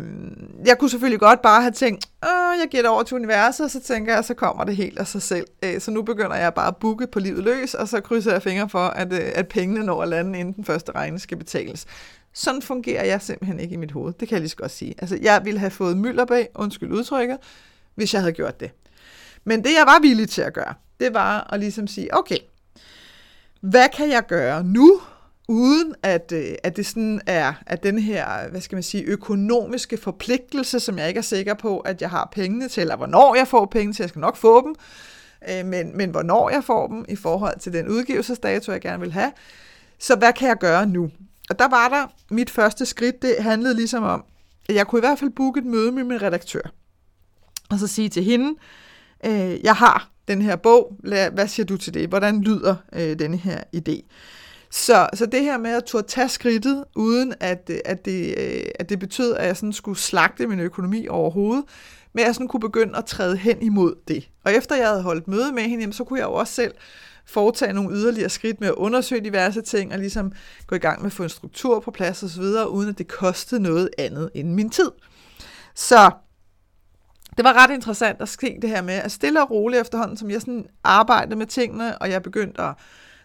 jeg 0.66 0.78
kunne 0.80 0.90
selvfølgelig 0.90 1.20
godt 1.20 1.42
bare 1.42 1.62
have 1.62 1.72
tænkt, 1.72 2.06
Åh, 2.24 2.60
jeg 2.60 2.68
giver 2.72 2.84
det 2.84 2.90
over 2.90 3.04
til 3.04 3.16
universet, 3.16 3.64
og 3.64 3.72
så 3.72 3.82
tænker 3.82 4.14
jeg, 4.14 4.26
så 4.26 4.34
kommer 4.34 4.64
det 4.64 4.76
helt 4.76 5.00
af 5.00 5.08
sig 5.08 5.22
selv. 5.22 5.48
Øh, 5.64 5.82
så 5.82 5.92
nu 5.92 6.02
begynder 6.02 6.36
jeg 6.36 6.54
bare 6.54 6.68
at 6.68 6.78
booke 6.78 7.08
på 7.08 7.20
livet 7.20 7.44
løs, 7.44 7.74
og 7.74 7.88
så 7.88 8.02
krydser 8.02 8.32
jeg 8.32 8.44
fingre 8.44 8.70
for, 8.70 8.80
at, 8.80 9.14
øh, 9.14 9.32
at 9.36 9.48
pengene 9.48 9.86
når 9.86 10.02
at 10.02 10.08
lande, 10.08 10.40
inden 10.40 10.56
den 10.56 10.66
første 10.66 10.92
regning 10.92 11.22
skal 11.22 11.38
betales. 11.38 11.86
Sådan 12.34 12.62
fungerer 12.62 13.06
jeg 13.06 13.22
simpelthen 13.22 13.60
ikke 13.60 13.74
i 13.74 13.78
mit 13.78 13.92
hoved. 13.92 14.14
Det 14.20 14.28
kan 14.28 14.36
jeg 14.36 14.42
lige 14.42 14.50
så 14.50 14.56
godt 14.56 14.72
sige. 14.72 14.96
Altså, 14.98 15.18
jeg 15.22 15.42
ville 15.44 15.60
have 15.60 15.72
fået 15.72 15.98
mylder 15.98 16.26
bag, 16.26 16.50
undskyld 16.56 16.92
udtrykket, 16.92 17.38
hvis 17.96 18.14
jeg 18.14 18.22
havde 18.22 18.34
gjort 18.34 18.60
det. 18.60 18.72
Men 19.44 19.64
det, 19.64 19.70
jeg 19.70 19.84
var 19.86 20.00
villig 20.02 20.30
til 20.30 20.42
at 20.42 20.54
gøre, 20.54 20.74
det 21.00 21.14
var 21.14 21.50
at 21.54 21.60
ligesom 21.60 21.88
sige, 21.88 22.18
okay, 22.18 22.38
hvad 23.62 23.90
kan 23.96 24.10
jeg 24.12 24.24
gøre 24.28 24.64
nu, 24.64 25.02
uden 25.52 25.96
at, 26.04 26.32
øh, 26.36 26.56
at 26.64 26.78
det 26.78 26.86
sådan 26.86 27.22
er 27.26 27.54
at 27.66 27.84
den 27.84 28.00
her, 28.00 28.50
hvad 28.50 28.62
skal 28.62 28.76
man 28.76 28.84
sige, 28.84 29.04
økonomiske 29.04 29.98
forpligtelse, 29.98 30.80
som 30.80 30.98
jeg 30.98 31.08
ikke 31.08 31.18
er 31.18 31.22
sikker 31.22 31.54
på, 31.54 31.80
at 31.80 32.02
jeg 32.02 32.10
har 32.10 32.30
pengene 32.32 32.68
til, 32.68 32.82
eller 32.82 32.96
hvornår 32.96 33.36
jeg 33.36 33.48
får 33.48 33.66
penge 33.66 33.94
til, 33.94 34.04
jeg 34.04 34.10
skal 34.10 34.20
nok 34.20 34.38
få 34.38 34.68
dem, 34.68 34.76
øh, 35.50 35.66
men, 35.66 35.98
men 35.98 36.10
hvornår 36.10 36.50
jeg 36.50 36.64
får 36.64 36.88
dem 36.88 37.06
i 37.10 37.16
forhold 37.16 37.60
til 37.60 37.74
den 37.74 37.88
udgivelsesdato, 37.88 38.72
jeg 38.72 38.82
gerne 38.82 39.00
vil 39.00 39.12
have. 39.12 39.32
Så 40.00 40.16
hvad 40.16 40.34
kan 40.34 40.48
jeg 40.48 40.58
gøre 40.58 40.86
nu? 40.86 41.10
Og 41.50 41.60
der 41.60 41.68
var 41.68 41.90
der 41.90 42.34
mit 42.36 42.50
første 42.50 42.86
skridt, 42.86 43.22
det 43.22 43.36
handlede 43.40 43.76
ligesom 43.76 44.04
om, 44.04 44.24
at 44.70 44.76
jeg 44.76 44.88
kunne 44.88 45.00
i 45.00 45.06
hvert 45.06 45.20
fald 45.20 45.30
booke 45.30 45.60
et 45.60 45.66
møde 45.66 45.92
med 45.92 46.04
min 46.04 46.22
redaktør, 46.22 46.74
og 47.70 47.80
så 47.80 47.88
sige 47.88 48.10
til 48.10 48.24
hende, 48.24 48.56
øh, 49.26 49.64
jeg 49.64 49.76
har 49.76 50.10
den 50.28 50.42
her 50.42 50.56
bog, 50.56 50.96
hvad 51.04 51.48
siger 51.48 51.66
du 51.66 51.78
til 51.78 51.94
det? 51.94 52.10
Hvordan 52.10 52.42
lyder 52.42 52.76
øh, 52.94 53.20
denne 53.20 53.38
her 53.38 53.60
idé? 53.76 54.02
Så, 54.72 55.10
så 55.14 55.26
det 55.26 55.44
her 55.44 55.58
med 55.58 55.72
at 55.72 55.84
turde 55.84 56.08
tage 56.08 56.30
skridtet, 56.30 56.84
uden 56.96 57.34
at, 57.40 57.70
øh, 57.70 57.80
at, 57.86 58.06
det, 58.06 58.36
øh, 58.38 58.64
at 58.80 58.90
det 58.90 59.00
betød, 59.00 59.36
at 59.36 59.48
jeg 59.48 59.58
sådan 59.58 59.74
skulle 59.74 60.00
slagte 60.00 60.48
min 60.48 60.60
økonomi 60.60 61.08
overhovedet, 61.08 61.64
men 62.14 62.26
jeg 62.26 62.36
sådan 62.36 62.48
kunne 62.48 62.60
begynde 62.60 62.98
at 62.98 63.06
træde 63.06 63.38
hen 63.38 63.62
imod 63.62 63.96
det. 64.08 64.30
Og 64.46 64.54
efter 64.54 64.76
jeg 64.76 64.88
havde 64.88 65.02
holdt 65.02 65.28
møde 65.28 65.52
med 65.52 65.64
hende, 65.64 65.80
jamen, 65.80 65.94
så 65.94 66.04
kunne 66.04 66.20
jeg 66.20 66.26
jo 66.26 66.34
også 66.34 66.54
selv 66.54 66.74
foretage 67.26 67.74
nogle 67.74 67.96
yderligere 67.96 68.30
skridt 68.30 68.60
med 68.60 68.68
at 68.68 68.74
undersøge 68.74 69.24
diverse 69.24 69.62
ting, 69.62 69.94
og 69.94 70.00
ligesom 70.00 70.32
gå 70.68 70.76
i 70.76 70.80
gang 70.80 71.02
med 71.02 71.06
at 71.06 71.14
få 71.14 71.24
en 71.24 71.30
struktur 71.30 71.80
på 71.80 71.92
plads 71.92 72.24
osv., 72.24 72.44
uden 72.70 72.90
at 72.90 72.98
det 72.98 73.08
kostede 73.08 73.62
noget 73.62 73.90
andet 73.98 74.30
end 74.34 74.54
min 74.54 74.70
tid. 74.70 74.92
Så 75.76 76.12
det 77.38 77.46
var 77.46 77.64
ret 77.64 77.74
interessant 77.74 78.22
at 78.22 78.30
ske 78.30 78.60
det 78.62 78.70
her 78.70 78.82
med, 78.82 78.94
at 78.94 79.12
stille 79.12 79.42
og 79.42 79.52
roligt 79.52 79.82
efterhånden, 79.82 80.18
som 80.18 80.32
jeg 80.32 80.42
sådan 80.42 80.66
arbejdede 80.84 81.36
med 81.36 81.46
tingene, 81.46 81.98
og 81.98 82.10
jeg 82.10 82.24
begyndte 82.24 82.62
at 82.62 82.74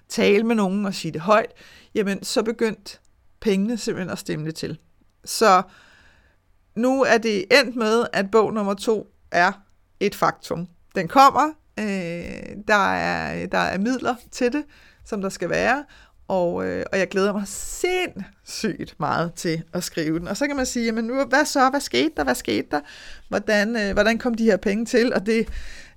tale 0.08 0.44
med 0.44 0.54
nogen 0.54 0.86
og 0.86 0.94
sige 0.94 1.12
det 1.12 1.20
højt, 1.20 1.52
jamen 1.94 2.24
så 2.24 2.42
begyndte 2.42 2.98
pengene 3.40 3.78
simpelthen 3.78 4.10
at 4.10 4.18
stemme 4.18 4.52
til. 4.52 4.78
Så 5.24 5.62
nu 6.74 7.02
er 7.02 7.18
det 7.18 7.44
endt 7.60 7.76
med, 7.76 8.06
at 8.12 8.30
bog 8.30 8.52
nummer 8.52 8.74
to 8.74 9.06
er 9.30 9.52
et 10.00 10.14
faktum. 10.14 10.68
Den 10.94 11.08
kommer, 11.08 11.48
øh, 11.78 11.86
der, 12.68 12.94
er, 12.94 13.46
der 13.46 13.58
er 13.58 13.78
midler 13.78 14.14
til 14.30 14.52
det, 14.52 14.64
som 15.04 15.22
der 15.22 15.28
skal 15.28 15.50
være, 15.50 15.84
og, 16.28 16.66
øh, 16.66 16.84
og 16.92 16.98
jeg 16.98 17.08
glæder 17.08 17.32
mig 17.32 17.42
sindssygt 17.48 19.00
meget 19.00 19.34
til 19.34 19.62
at 19.72 19.84
skrive 19.84 20.18
den. 20.18 20.28
Og 20.28 20.36
så 20.36 20.46
kan 20.46 20.56
man 20.56 20.66
sige, 20.66 20.84
jamen 20.84 21.04
nu, 21.04 21.24
hvad 21.24 21.44
så, 21.44 21.70
hvad 21.70 21.80
skete 21.80 22.10
der, 22.16 22.24
hvad 22.24 22.34
skete 22.34 22.68
der, 22.70 22.80
hvordan, 23.28 23.76
øh, 23.76 23.92
hvordan 23.92 24.18
kom 24.18 24.34
de 24.34 24.44
her 24.44 24.56
penge 24.56 24.84
til, 24.84 25.14
og 25.14 25.26
det 25.26 25.48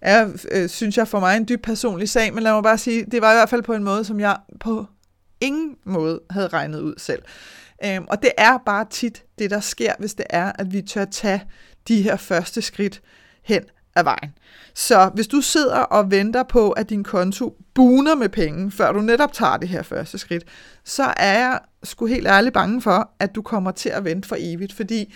er, 0.01 0.29
øh, 0.51 0.69
synes 0.69 0.97
jeg, 0.97 1.07
for 1.07 1.19
mig 1.19 1.37
en 1.37 1.47
dyb 1.47 1.61
personlig 1.63 2.09
sag, 2.09 2.33
men 2.33 2.43
lad 2.43 2.53
mig 2.53 2.63
bare 2.63 2.77
sige, 2.77 3.05
det 3.05 3.21
var 3.21 3.31
i 3.31 3.35
hvert 3.35 3.49
fald 3.49 3.63
på 3.63 3.73
en 3.73 3.83
måde, 3.83 4.05
som 4.05 4.19
jeg 4.19 4.37
på 4.59 4.85
ingen 5.41 5.75
måde 5.85 6.21
havde 6.29 6.47
regnet 6.47 6.79
ud 6.79 6.93
selv. 6.97 7.21
Øhm, 7.85 8.05
og 8.09 8.21
det 8.21 8.31
er 8.37 8.57
bare 8.65 8.85
tit 8.89 9.23
det, 9.39 9.49
der 9.49 9.59
sker, 9.59 9.93
hvis 9.99 10.13
det 10.13 10.25
er, 10.29 10.51
at 10.59 10.73
vi 10.73 10.81
tør 10.81 11.05
tage 11.05 11.43
de 11.87 12.01
her 12.01 12.15
første 12.15 12.61
skridt 12.61 13.01
hen 13.43 13.63
af 13.99 14.05
vejen. 14.05 14.33
Så 14.73 15.11
hvis 15.13 15.27
du 15.27 15.41
sidder 15.41 15.77
og 15.77 16.11
venter 16.11 16.43
på, 16.43 16.71
at 16.71 16.89
din 16.89 17.03
konto 17.03 17.57
buner 17.73 18.15
med 18.15 18.29
penge, 18.29 18.71
før 18.71 18.91
du 18.91 19.01
netop 19.01 19.33
tager 19.33 19.57
det 19.57 19.69
her 19.69 19.81
første 19.81 20.17
skridt, 20.17 20.43
så 20.83 21.13
er 21.17 21.39
jeg 21.39 21.59
sgu 21.83 22.05
helt 22.05 22.27
ærligt 22.27 22.53
bange 22.53 22.81
for, 22.81 23.11
at 23.19 23.35
du 23.35 23.41
kommer 23.41 23.71
til 23.71 23.89
at 23.89 24.05
vente 24.05 24.27
for 24.27 24.35
evigt, 24.39 24.73
fordi 24.73 25.13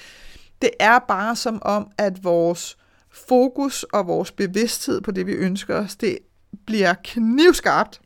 det 0.61 0.69
er 0.79 0.99
bare 0.99 1.35
som 1.35 1.61
om, 1.61 1.87
at 1.97 2.23
vores 2.23 2.77
fokus 3.11 3.83
og 3.83 4.07
vores 4.07 4.31
bevidsthed 4.31 5.01
på 5.01 5.11
det, 5.11 5.27
vi 5.27 5.31
ønsker 5.31 5.75
os, 5.75 5.95
det 5.95 6.17
bliver 6.65 6.93
knivskarpt, 7.03 8.01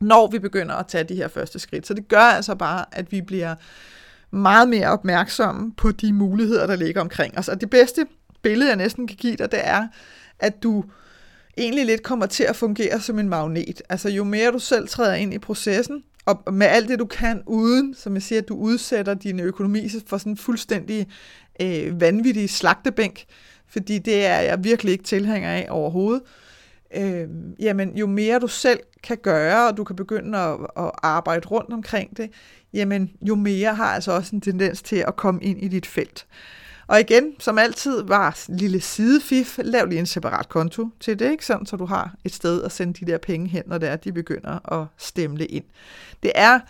når 0.00 0.30
vi 0.30 0.38
begynder 0.38 0.74
at 0.74 0.86
tage 0.86 1.04
de 1.04 1.14
her 1.14 1.28
første 1.28 1.58
skridt. 1.58 1.86
Så 1.86 1.94
det 1.94 2.08
gør 2.08 2.18
altså 2.18 2.54
bare, 2.54 2.84
at 2.92 3.12
vi 3.12 3.20
bliver 3.20 3.54
meget 4.30 4.68
mere 4.68 4.88
opmærksomme 4.88 5.72
på 5.72 5.92
de 5.92 6.12
muligheder, 6.12 6.66
der 6.66 6.76
ligger 6.76 7.00
omkring 7.00 7.38
os. 7.38 7.48
Og 7.48 7.60
det 7.60 7.70
bedste 7.70 8.06
billede, 8.42 8.68
jeg 8.68 8.76
næsten 8.76 9.06
kan 9.06 9.16
give 9.16 9.36
dig, 9.36 9.52
det 9.52 9.60
er, 9.62 9.88
at 10.38 10.62
du 10.62 10.84
egentlig 11.58 11.86
lidt 11.86 12.02
kommer 12.02 12.26
til 12.26 12.44
at 12.44 12.56
fungere 12.56 13.00
som 13.00 13.18
en 13.18 13.28
magnet. 13.28 13.82
Altså 13.88 14.08
jo 14.08 14.24
mere 14.24 14.52
du 14.52 14.58
selv 14.58 14.88
træder 14.88 15.14
ind 15.14 15.34
i 15.34 15.38
processen, 15.38 16.04
og 16.26 16.54
med 16.54 16.66
alt 16.66 16.88
det 16.88 16.98
du 16.98 17.06
kan, 17.06 17.42
uden, 17.46 17.94
som 17.94 18.14
jeg 18.14 18.22
siger, 18.22 18.40
at 18.40 18.48
du 18.48 18.56
udsætter 18.56 19.14
din 19.14 19.40
økonomi 19.40 19.88
for 20.06 20.18
sådan 20.18 20.32
en 20.32 20.36
fuldstændig 20.36 21.06
øh, 21.62 22.00
vanvittig 22.00 22.50
slagtebænk, 22.50 23.24
fordi 23.68 23.98
det 23.98 24.26
er 24.26 24.40
jeg 24.40 24.64
virkelig 24.64 24.92
ikke 24.92 25.04
tilhænger 25.04 25.50
af 25.50 25.66
overhovedet, 25.70 26.22
øh, 26.96 27.28
jamen 27.58 27.96
jo 27.96 28.06
mere 28.06 28.38
du 28.38 28.48
selv 28.48 28.80
kan 29.02 29.16
gøre, 29.16 29.68
og 29.68 29.76
du 29.76 29.84
kan 29.84 29.96
begynde 29.96 30.38
at, 30.38 30.58
at 30.76 30.90
arbejde 31.02 31.48
rundt 31.48 31.72
omkring 31.72 32.16
det, 32.16 32.30
jamen 32.72 33.10
jo 33.22 33.34
mere 33.34 33.74
har 33.74 33.94
altså 33.94 34.12
også 34.12 34.36
en 34.36 34.40
tendens 34.40 34.82
til 34.82 35.04
at 35.08 35.16
komme 35.16 35.42
ind 35.42 35.62
i 35.62 35.68
dit 35.68 35.86
felt. 35.86 36.26
Og 36.86 37.00
igen, 37.00 37.34
som 37.38 37.58
altid, 37.58 38.02
var 38.02 38.44
lille 38.48 38.80
sidefif, 38.80 39.58
lav 39.62 39.86
lige 39.86 39.98
en 39.98 40.06
separat 40.06 40.48
konto 40.48 40.88
til 41.00 41.18
det, 41.18 41.30
ikke? 41.30 41.46
Sådan, 41.46 41.66
så 41.66 41.76
du 41.76 41.84
har 41.84 42.14
et 42.24 42.34
sted 42.34 42.62
at 42.62 42.72
sende 42.72 43.06
de 43.06 43.12
der 43.12 43.18
penge 43.18 43.48
hen, 43.48 43.62
når 43.66 43.78
det 43.78 43.88
er, 43.88 43.96
de 43.96 44.12
begynder 44.12 44.72
at 44.80 44.86
stemle 44.98 45.46
ind. 45.46 45.64
Det 46.22 46.32
er, 46.34 46.60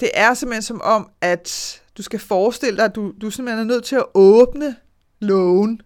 det 0.00 0.10
er 0.14 0.34
simpelthen 0.34 0.62
som 0.62 0.80
om, 0.80 1.10
at 1.20 1.80
du 1.98 2.02
skal 2.02 2.18
forestille 2.18 2.76
dig, 2.76 2.84
at 2.84 2.94
du, 2.94 3.12
du 3.20 3.30
simpelthen 3.30 3.60
er 3.60 3.74
nødt 3.74 3.84
til 3.84 3.96
at 3.96 4.04
åbne 4.14 4.76
lågen 5.20 5.80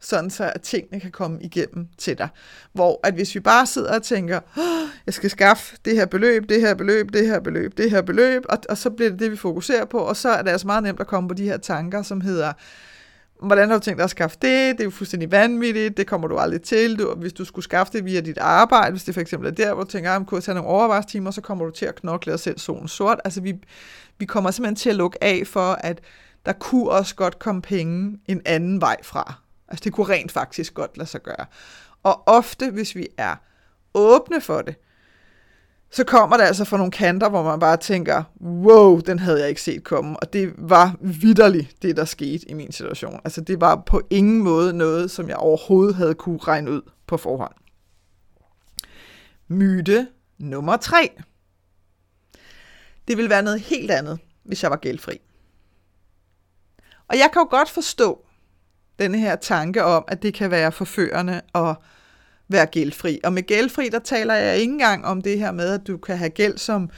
sådan 0.00 0.30
så 0.30 0.52
at 0.54 0.62
tingene 0.62 1.00
kan 1.00 1.10
komme 1.10 1.42
igennem 1.42 1.88
til 1.98 2.18
dig. 2.18 2.28
Hvor 2.72 3.00
at 3.04 3.14
hvis 3.14 3.34
vi 3.34 3.40
bare 3.40 3.66
sidder 3.66 3.94
og 3.94 4.02
tænker, 4.02 4.40
jeg 5.06 5.14
skal 5.14 5.30
skaffe 5.30 5.76
det 5.84 5.96
her 5.96 6.06
beløb, 6.06 6.48
det 6.48 6.60
her 6.60 6.74
beløb, 6.74 7.12
det 7.12 7.26
her 7.26 7.40
beløb, 7.40 7.76
det 7.76 7.90
her 7.90 8.02
beløb, 8.02 8.42
og, 8.48 8.58
og 8.68 8.78
så 8.78 8.90
bliver 8.90 9.10
det 9.10 9.18
det, 9.20 9.30
vi 9.30 9.36
fokuserer 9.36 9.84
på, 9.84 9.98
og 9.98 10.16
så 10.16 10.28
er 10.28 10.42
det 10.42 10.50
altså 10.50 10.66
meget 10.66 10.82
nemt 10.82 11.00
at 11.00 11.06
komme 11.06 11.28
på 11.28 11.34
de 11.34 11.44
her 11.44 11.56
tanker, 11.56 12.02
som 12.02 12.20
hedder, 12.20 12.52
hvordan 13.42 13.68
har 13.68 13.76
du 13.78 13.82
tænkt 13.82 13.98
dig 13.98 14.04
at 14.04 14.10
skaffe 14.10 14.36
det? 14.42 14.72
Det 14.72 14.80
er 14.80 14.84
jo 14.84 14.90
fuldstændig 14.90 15.30
vanvittigt, 15.30 15.96
det 15.96 16.06
kommer 16.06 16.28
du 16.28 16.38
aldrig 16.38 16.62
til. 16.62 16.98
Du, 16.98 17.14
hvis 17.14 17.32
du 17.32 17.44
skulle 17.44 17.64
skaffe 17.64 17.92
det 17.92 18.04
via 18.04 18.20
dit 18.20 18.38
arbejde, 18.38 18.90
hvis 18.90 19.04
det 19.04 19.14
for 19.14 19.20
eksempel 19.20 19.48
er 19.48 19.54
der, 19.54 19.74
hvor 19.74 19.84
du 19.84 19.90
tænker, 19.90 20.10
ah, 20.10 20.20
at 20.20 20.26
kunne 20.26 20.40
tage 20.40 20.54
nogle 20.54 20.70
overvejstimer, 20.70 21.30
så 21.30 21.40
kommer 21.40 21.64
du 21.64 21.70
til 21.70 21.86
at 21.86 21.94
knokle 21.94 22.32
og 22.32 22.40
selv 22.40 22.58
solen 22.58 22.88
sort. 22.88 23.20
Altså 23.24 23.40
vi, 23.40 23.54
vi 24.18 24.24
kommer 24.24 24.50
simpelthen 24.50 24.76
til 24.76 24.90
at 24.90 24.96
lukke 24.96 25.24
af 25.24 25.42
for, 25.46 25.72
at 25.72 26.00
der 26.46 26.52
kunne 26.52 26.90
også 26.90 27.14
godt 27.14 27.38
komme 27.38 27.62
penge 27.62 28.18
en 28.26 28.42
anden 28.44 28.80
vej 28.80 28.96
fra. 29.02 29.34
Altså 29.70 29.84
det 29.84 29.92
kunne 29.92 30.08
rent 30.08 30.32
faktisk 30.32 30.74
godt 30.74 30.96
lade 30.96 31.08
sig 31.08 31.22
gøre. 31.22 31.46
Og 32.02 32.28
ofte, 32.28 32.70
hvis 32.70 32.94
vi 32.94 33.06
er 33.16 33.36
åbne 33.94 34.40
for 34.40 34.62
det, 34.62 34.74
så 35.90 36.04
kommer 36.04 36.36
det 36.36 36.44
altså 36.44 36.64
fra 36.64 36.76
nogle 36.76 36.92
kanter, 36.92 37.28
hvor 37.28 37.42
man 37.42 37.60
bare 37.60 37.76
tænker, 37.76 38.22
wow, 38.40 39.00
den 39.00 39.18
havde 39.18 39.40
jeg 39.40 39.48
ikke 39.48 39.62
set 39.62 39.84
komme. 39.84 40.16
Og 40.20 40.32
det 40.32 40.52
var 40.56 40.96
vidderligt, 41.00 41.82
det 41.82 41.96
der 41.96 42.04
skete 42.04 42.50
i 42.50 42.54
min 42.54 42.72
situation. 42.72 43.20
Altså 43.24 43.40
det 43.40 43.60
var 43.60 43.82
på 43.86 44.02
ingen 44.10 44.42
måde 44.42 44.72
noget, 44.72 45.10
som 45.10 45.28
jeg 45.28 45.36
overhovedet 45.36 45.94
havde 45.94 46.14
kunne 46.14 46.38
regne 46.38 46.70
ud 46.70 46.82
på 47.06 47.16
forhånd. 47.16 47.54
Myte 49.48 50.08
nummer 50.38 50.76
tre. 50.76 51.10
Det 53.08 53.16
ville 53.16 53.30
være 53.30 53.42
noget 53.42 53.60
helt 53.60 53.90
andet, 53.90 54.18
hvis 54.44 54.62
jeg 54.62 54.70
var 54.70 54.76
gældfri. 54.76 55.20
Og 57.08 57.18
jeg 57.18 57.30
kan 57.32 57.42
jo 57.42 57.48
godt 57.50 57.70
forstå, 57.70 58.24
denne 59.00 59.18
her 59.18 59.36
tanke 59.36 59.84
om, 59.84 60.04
at 60.08 60.22
det 60.22 60.34
kan 60.34 60.50
være 60.50 60.72
forførende 60.72 61.40
at 61.54 61.74
være 62.48 62.66
gældfri. 62.66 63.20
Og 63.24 63.32
med 63.32 63.42
gældfri, 63.42 63.88
der 63.88 63.98
taler 63.98 64.34
jeg 64.34 64.56
ikke 64.56 64.72
engang 64.72 65.04
om 65.04 65.22
det 65.22 65.38
her 65.38 65.52
med, 65.52 65.68
at 65.68 65.86
du 65.86 65.96
kan 65.96 66.18
have 66.18 66.30
gæld, 66.30 66.58
som, 66.58 66.90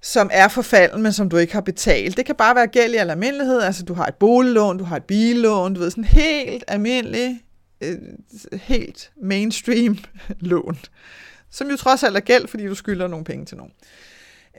som 0.00 0.30
er 0.32 0.48
forfalden, 0.48 1.02
men 1.02 1.12
som 1.12 1.28
du 1.28 1.36
ikke 1.36 1.52
har 1.52 1.60
betalt. 1.60 2.16
Det 2.16 2.26
kan 2.26 2.34
bare 2.34 2.54
være 2.54 2.66
gæld 2.66 2.94
i 2.94 2.96
almindelighed, 2.96 3.60
altså 3.60 3.84
du 3.84 3.94
har 3.94 4.06
et 4.06 4.14
boliglån, 4.14 4.78
du 4.78 4.84
har 4.84 4.96
et 4.96 5.04
billån, 5.04 5.74
du 5.74 5.80
ved, 5.80 5.90
sådan 5.90 6.04
helt 6.04 6.64
almindelig, 6.68 7.40
øh, 7.80 7.98
helt 8.52 9.10
mainstream 9.22 9.98
lån, 10.40 10.78
som 11.50 11.70
jo 11.70 11.76
trods 11.76 12.02
alt 12.02 12.16
er 12.16 12.20
gæld, 12.20 12.48
fordi 12.48 12.66
du 12.66 12.74
skylder 12.74 13.06
nogle 13.06 13.24
penge 13.24 13.44
til 13.44 13.56
nogen. 13.56 13.72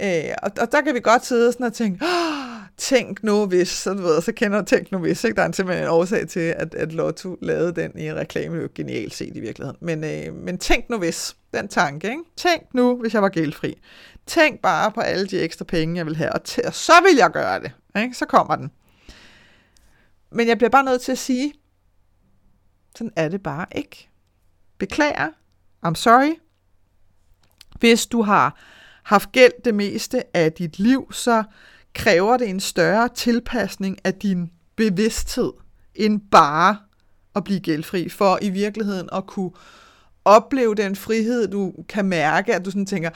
Øh, 0.02 0.34
og, 0.44 0.52
og 0.62 0.72
der 0.72 0.82
kan 0.82 0.96
vi 0.96 1.00
godt 1.00 1.26
sidde 1.26 1.52
sådan 1.52 1.66
og 1.66 1.74
tænke, 1.74 2.06
Åh! 2.06 2.53
Tænk 2.78 3.24
nu 3.24 3.46
hvis, 3.46 3.68
så, 3.68 3.94
du 3.94 4.02
ved, 4.02 4.22
så 4.22 4.32
kender 4.32 4.60
du 4.60 4.66
tænk 4.66 4.92
nu 4.92 4.98
hvis, 4.98 5.24
ikke? 5.24 5.36
der 5.36 5.42
er 5.44 5.52
simpelthen 5.52 5.86
en 5.86 5.92
årsag 5.92 6.28
til, 6.28 6.40
at, 6.40 6.76
at 6.76 6.94
Lotto 6.94 7.38
lavede 7.42 7.82
den 7.82 8.00
i 8.00 8.08
en 8.08 8.16
reklame, 8.16 8.64
det 8.64 8.74
genialt 8.74 9.14
set 9.14 9.38
i 9.38 9.40
virkeligheden, 9.40 9.78
men, 9.82 10.04
øh, 10.04 10.36
men 10.36 10.58
tænk 10.58 10.90
nu 10.90 10.98
hvis, 10.98 11.36
den 11.54 11.68
tanke, 11.68 12.08
ikke? 12.10 12.24
tænk 12.38 12.74
nu, 12.74 12.98
hvis 13.02 13.14
jeg 13.14 13.22
var 13.22 13.30
gældfri, 13.30 13.82
tænk 14.26 14.62
bare 14.62 14.92
på 14.92 15.02
alle 15.02 15.28
de 15.28 15.40
ekstra 15.40 15.66
penge, 15.66 15.98
jeg 15.98 16.06
vil 16.06 16.16
have, 16.16 16.34
og, 16.34 16.42
t- 16.50 16.68
og 16.68 16.74
så 16.74 16.94
vil 17.08 17.18
jeg 17.18 17.32
gøre 17.32 17.60
det, 17.60 17.72
ikke? 17.98 18.14
så 18.16 18.26
kommer 18.26 18.56
den. 18.56 18.72
Men 20.32 20.48
jeg 20.48 20.58
bliver 20.58 20.70
bare 20.70 20.84
nødt 20.84 21.02
til 21.02 21.12
at 21.12 21.18
sige, 21.18 21.54
sådan 22.96 23.14
er 23.16 23.30
det 23.30 23.44
bare 23.44 23.66
ikke. 23.76 24.10
Beklager, 24.78 25.30
I'm 25.86 25.96
sorry. 25.96 26.36
Hvis 27.80 28.06
du 28.06 28.22
har 28.22 28.60
haft 29.04 29.32
gæld 29.32 29.52
det 29.66 29.76
meste 29.76 30.38
af 30.38 30.52
dit 30.52 30.80
liv, 30.80 31.12
så 31.14 31.44
kræver 31.96 32.38
det 32.38 32.50
en 32.50 32.60
større 32.60 33.10
tilpasning 33.10 33.98
af 34.04 34.14
din 34.14 34.52
bevidsthed, 34.76 35.52
end 35.96 36.22
bare 36.32 36.78
at 37.36 37.44
blive 37.44 37.60
gældfri, 37.60 38.10
for 38.10 38.40
i 38.42 38.50
virkeligheden 38.50 39.10
at 39.14 39.28
kunne 39.28 39.52
opleve 40.26 40.76
den 40.76 40.96
frihed, 40.96 41.48
du 41.48 41.74
kan 41.90 42.06
mærke, 42.06 42.56
at 42.56 42.66
du 42.66 42.72
sådan 42.72 42.86
tænker, 42.86 43.10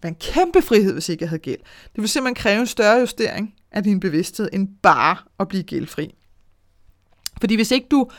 hvad 0.00 0.10
en 0.10 0.16
kæmpe 0.20 0.62
frihed, 0.62 0.92
hvis 0.92 1.08
ikke 1.08 1.22
jeg 1.22 1.28
havde 1.28 1.42
gæld. 1.42 1.60
Det 1.94 2.00
vil 2.00 2.08
simpelthen 2.08 2.34
kræve 2.34 2.60
en 2.60 2.66
større 2.66 2.98
justering 3.00 3.54
af 3.72 3.82
din 3.82 4.00
bevidsthed, 4.00 4.48
end 4.52 4.68
bare 4.82 5.16
at 5.40 5.48
blive 5.48 5.62
gældfri. 5.62 6.14
Fordi 7.40 7.54
hvis 7.54 7.70
ikke 7.70 7.86
du 7.90 8.10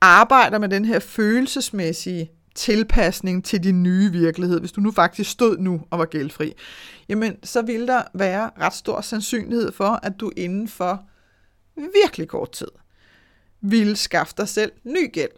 arbejder 0.00 0.58
med 0.58 0.68
den 0.68 0.84
her 0.84 0.98
følelsesmæssige 0.98 2.30
tilpasning 2.54 3.44
til 3.44 3.64
din 3.64 3.82
nye 3.82 4.12
virkelighed, 4.12 4.60
hvis 4.60 4.72
du 4.72 4.80
nu 4.80 4.92
faktisk 4.92 5.30
stod 5.30 5.58
nu 5.58 5.80
og 5.90 5.98
var 5.98 6.04
gældfri, 6.04 6.52
jamen 7.08 7.36
så 7.42 7.62
vil 7.62 7.86
der 7.86 8.02
være 8.14 8.50
ret 8.60 8.74
stor 8.74 9.00
sandsynlighed 9.00 9.72
for, 9.72 10.00
at 10.02 10.20
du 10.20 10.30
inden 10.36 10.68
for 10.68 11.02
virkelig 11.76 12.28
kort 12.28 12.52
tid 12.52 12.68
ville 13.60 13.96
skaffe 13.96 14.34
dig 14.36 14.48
selv 14.48 14.72
ny 14.84 15.12
gæld. 15.12 15.32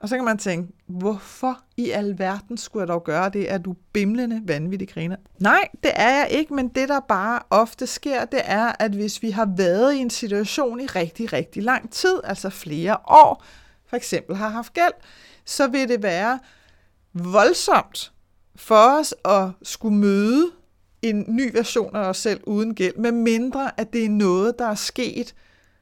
Og 0.00 0.08
så 0.08 0.16
kan 0.16 0.24
man 0.24 0.38
tænke, 0.38 0.72
hvorfor 0.86 1.60
i 1.76 1.90
alverden 1.90 2.56
skulle 2.56 2.80
jeg 2.80 2.88
dog 2.88 3.04
gøre 3.04 3.28
det? 3.28 3.52
Er 3.52 3.58
du 3.58 3.76
bimlende 3.92 4.42
vanvittig 4.44 4.88
griner? 4.88 5.16
Nej, 5.38 5.68
det 5.82 5.90
er 5.94 6.08
jeg 6.08 6.28
ikke, 6.30 6.54
men 6.54 6.68
det 6.68 6.88
der 6.88 7.00
bare 7.00 7.40
ofte 7.50 7.86
sker, 7.86 8.24
det 8.24 8.40
er, 8.44 8.72
at 8.78 8.90
hvis 8.90 9.22
vi 9.22 9.30
har 9.30 9.52
været 9.56 9.94
i 9.94 9.98
en 9.98 10.10
situation 10.10 10.80
i 10.80 10.86
rigtig, 10.86 11.32
rigtig 11.32 11.62
lang 11.62 11.92
tid, 11.92 12.20
altså 12.24 12.50
flere 12.50 12.96
år, 13.08 13.44
for 13.86 13.96
eksempel 13.96 14.36
har 14.36 14.48
haft 14.48 14.74
gæld, 14.74 14.92
så 15.48 15.66
vil 15.66 15.88
det 15.88 16.02
være 16.02 16.38
voldsomt 17.14 18.12
for 18.56 18.98
os 18.98 19.14
at 19.24 19.50
skulle 19.62 19.96
møde 19.96 20.50
en 21.02 21.24
ny 21.28 21.52
version 21.52 21.96
af 21.96 22.00
os 22.00 22.16
selv 22.16 22.40
uden 22.46 22.74
gæld, 22.74 22.96
med 22.96 23.12
mindre 23.12 23.80
at 23.80 23.92
det 23.92 24.04
er 24.04 24.08
noget, 24.08 24.58
der 24.58 24.66
er 24.66 24.74
sket 24.74 25.34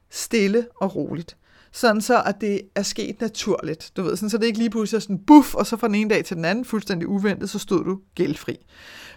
stille 0.09 0.67
og 0.75 0.95
roligt. 0.95 1.37
Sådan 1.71 2.01
så, 2.01 2.23
at 2.23 2.41
det 2.41 2.61
er 2.75 2.81
sket 2.81 3.21
naturligt. 3.21 3.91
Du 3.97 4.03
ved, 4.03 4.15
sådan, 4.15 4.29
så 4.29 4.37
det 4.37 4.45
ikke 4.45 4.59
lige 4.59 4.69
pludselig 4.69 4.97
er 4.97 5.01
sådan 5.01 5.19
buff, 5.19 5.55
og 5.55 5.65
så 5.65 5.77
fra 5.77 5.87
den 5.87 5.95
ene 5.95 6.09
dag 6.09 6.25
til 6.25 6.35
den 6.35 6.45
anden, 6.45 6.65
fuldstændig 6.65 7.07
uventet, 7.07 7.49
så 7.49 7.59
stod 7.59 7.85
du 7.85 7.99
gældfri. 8.15 8.57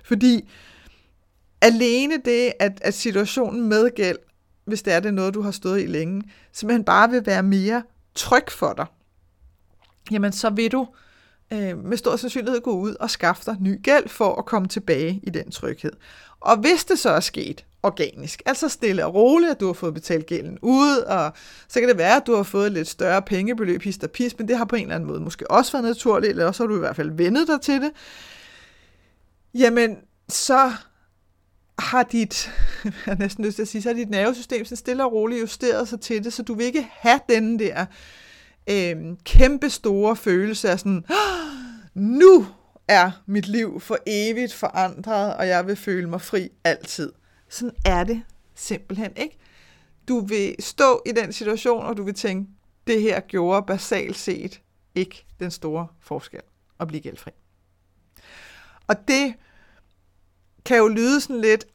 Fordi 0.05 0.49
alene 1.61 2.15
det, 2.25 2.53
at, 2.61 2.79
at 2.83 2.95
situationen 2.95 3.69
med 3.69 3.95
gæld, 3.95 4.19
hvis 4.65 4.83
det 4.83 4.93
er 4.93 5.01
det 5.01 5.15
noget, 5.15 5.35
du 5.35 5.43
har 5.43 5.51
stået 5.51 5.83
i 5.83 5.87
længe, 5.87 6.23
simpelthen 6.53 6.85
bare 6.85 7.11
vil 7.11 7.27
være 7.27 7.43
mere 7.43 7.83
tryg 8.15 8.45
for 8.51 8.73
dig 8.73 8.87
jamen 10.11 10.33
så 10.33 10.51
vil 10.51 10.73
du 10.73 10.87
øh, 11.53 11.85
med 11.85 11.97
stor 11.97 12.17
sandsynlighed 12.17 12.61
gå 12.61 12.71
ud 12.71 12.95
og 13.01 13.11
skaffe 13.11 13.43
dig 13.47 13.57
ny 13.61 13.83
gæld 13.83 14.09
for 14.09 14.35
at 14.35 14.45
komme 14.45 14.69
tilbage 14.69 15.21
i 15.23 15.31
den 15.31 15.51
tryghed. 15.51 15.93
Og 16.41 16.57
hvis 16.57 16.85
det 16.85 16.99
så 16.99 17.11
er 17.11 17.21
sket 17.21 17.65
organisk, 17.83 18.43
altså 18.47 18.69
stille 18.69 19.07
og 19.07 19.15
roligt, 19.15 19.51
at 19.51 19.61
du 19.61 19.67
har 19.67 19.73
fået 19.73 19.95
betalt 19.95 20.27
gælden 20.27 20.59
ud, 20.63 20.99
og 20.99 21.33
så 21.69 21.81
kan 21.81 21.89
det 21.89 21.99
være, 21.99 22.17
at 22.17 22.27
du 22.27 22.37
har 22.37 22.43
fået 22.43 22.73
lidt 22.73 22.89
større 22.89 23.23
pengebeløb, 23.23 23.83
hist 23.83 24.05
og 24.05 24.11
pis, 24.11 24.39
men 24.39 24.49
det 24.49 24.59
har 24.59 24.65
på 24.65 24.77
en 24.77 24.83
eller 24.83 24.95
anden 24.95 25.09
måde 25.09 25.21
måske 25.21 25.51
også 25.51 25.73
været 25.73 25.85
naturligt, 25.85 26.31
eller 26.31 26.47
også 26.47 26.63
har 26.63 26.69
du 26.69 26.77
i 26.77 26.79
hvert 26.79 26.97
fald 26.97 27.11
vendet 27.11 27.49
dig 27.49 27.61
til 27.61 27.81
det, 27.81 27.91
jamen 29.55 29.97
så 30.29 30.73
har 31.79 32.03
dit, 32.03 32.51
jeg 32.85 32.93
har 33.05 33.15
næsten 33.15 33.45
lyst 33.45 33.55
til 33.55 33.63
at 33.63 33.69
sige, 33.69 33.83
så 33.83 33.89
har 33.89 33.97
dit 33.97 34.11
nervesystem 34.11 34.65
så 34.65 34.77
stille 34.77 35.05
og 35.05 35.13
roligt 35.13 35.41
justeret 35.41 35.89
sig 35.89 36.01
til 36.01 36.25
det, 36.25 36.33
så 36.33 36.43
du 36.43 36.55
vil 36.55 36.67
ikke 36.67 36.89
have 36.93 37.21
den 37.29 37.59
der 37.59 37.81
øh, 37.81 37.87
Øhm, 38.71 39.17
kæmpe 39.17 39.71
store 39.71 40.17
følelse 40.17 40.71
af 40.71 40.79
sådan, 40.79 41.05
nu 41.95 42.47
er 42.89 43.23
mit 43.27 43.49
liv 43.49 43.81
for 43.81 43.99
evigt 44.07 44.55
forandret, 44.55 45.37
og 45.37 45.49
jeg 45.49 45.67
vil 45.67 45.77
føle 45.77 46.09
mig 46.09 46.21
fri 46.21 46.49
altid. 46.65 47.13
Sådan 47.49 47.75
er 47.85 48.05
det 48.05 48.23
simpelthen 48.55 49.13
ikke. 49.17 49.39
Du 50.09 50.21
vil 50.21 50.55
stå 50.59 51.03
i 51.07 51.13
den 51.13 51.33
situation, 51.33 51.85
og 51.85 51.97
du 51.97 52.03
vil 52.03 52.15
tænke, 52.15 52.51
det 52.87 53.03
her 53.03 53.21
gjorde 53.21 53.67
basalt 53.67 54.17
set 54.17 54.61
ikke 54.95 55.27
den 55.41 55.51
store 55.51 55.87
forskel 56.01 56.41
at 56.81 56.89
blive 56.89 57.01
gældfri. 57.01 57.31
Og 58.87 59.09
det 59.09 59.35
kan 60.65 60.77
jo 60.77 60.89
lyde 60.89 61.21
sådan 61.21 61.41
lidt 61.41 61.67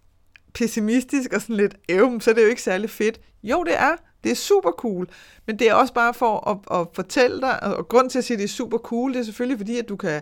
pessimistisk 0.54 1.34
og 1.34 1.42
sådan 1.42 1.56
lidt 1.56 1.76
ævm, 1.90 2.20
så 2.20 2.32
det 2.32 2.40
er 2.40 2.44
jo 2.44 2.50
ikke 2.50 2.62
særlig 2.62 2.90
fedt. 2.90 3.22
Jo, 3.44 3.64
det 3.64 3.80
er, 3.80 3.96
det 4.26 4.32
er 4.32 4.36
super 4.36 4.72
cool, 4.72 5.08
men 5.48 5.60
det 5.60 5.70
er 5.70 5.74
også 5.74 5.94
bare 5.94 6.14
for 6.14 6.50
at, 6.50 6.80
at 6.80 6.88
fortælle 6.94 7.42
dig, 7.42 7.64
og 7.64 7.88
grund 7.88 8.10
til 8.10 8.18
at 8.18 8.24
sige, 8.26 8.36
at 8.36 8.40
det 8.40 8.44
er 8.44 8.50
super 8.50 8.78
cool, 8.78 9.14
det 9.14 9.20
er 9.20 9.24
selvfølgelig 9.24 9.58
fordi, 9.60 9.78
at 9.80 9.90
du 9.90 9.96
kan, 9.96 10.22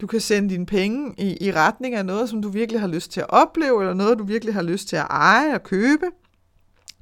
du 0.00 0.06
kan 0.06 0.20
sende 0.20 0.48
dine 0.48 0.66
penge 0.66 1.14
i, 1.18 1.46
i 1.46 1.52
retning 1.52 1.94
af 1.94 2.06
noget, 2.06 2.28
som 2.28 2.42
du 2.42 2.48
virkelig 2.48 2.80
har 2.80 2.88
lyst 2.88 3.10
til 3.10 3.20
at 3.20 3.26
opleve, 3.28 3.80
eller 3.82 3.94
noget, 3.94 4.18
du 4.18 4.24
virkelig 4.24 4.54
har 4.54 4.62
lyst 4.62 4.88
til 4.88 4.96
at 4.96 5.06
eje 5.10 5.54
og 5.54 5.62
købe. 5.62 6.06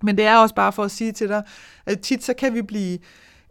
Men 0.02 0.16
det 0.16 0.24
er 0.24 0.36
også 0.36 0.54
bare 0.54 0.72
for 0.72 0.84
at 0.84 0.90
sige 0.90 1.12
til 1.12 1.28
dig, 1.28 1.42
at 1.86 2.00
tit 2.00 2.24
så 2.24 2.34
kan 2.34 2.54
vi 2.54 2.62
blive 2.62 2.98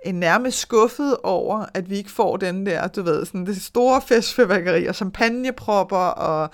nærmest 0.05 0.59
skuffet 0.59 1.17
over, 1.23 1.65
at 1.73 1.89
vi 1.89 1.97
ikke 1.97 2.11
får 2.11 2.37
den 2.37 2.65
der, 2.65 2.87
du 2.87 3.01
ved, 3.01 3.25
sådan 3.25 3.45
det 3.45 3.61
store 3.61 4.01
festfyrværkeri 4.01 4.83
og 4.83 4.87
øh, 4.87 4.93
champagnepropper 4.93 5.97
og 5.97 6.49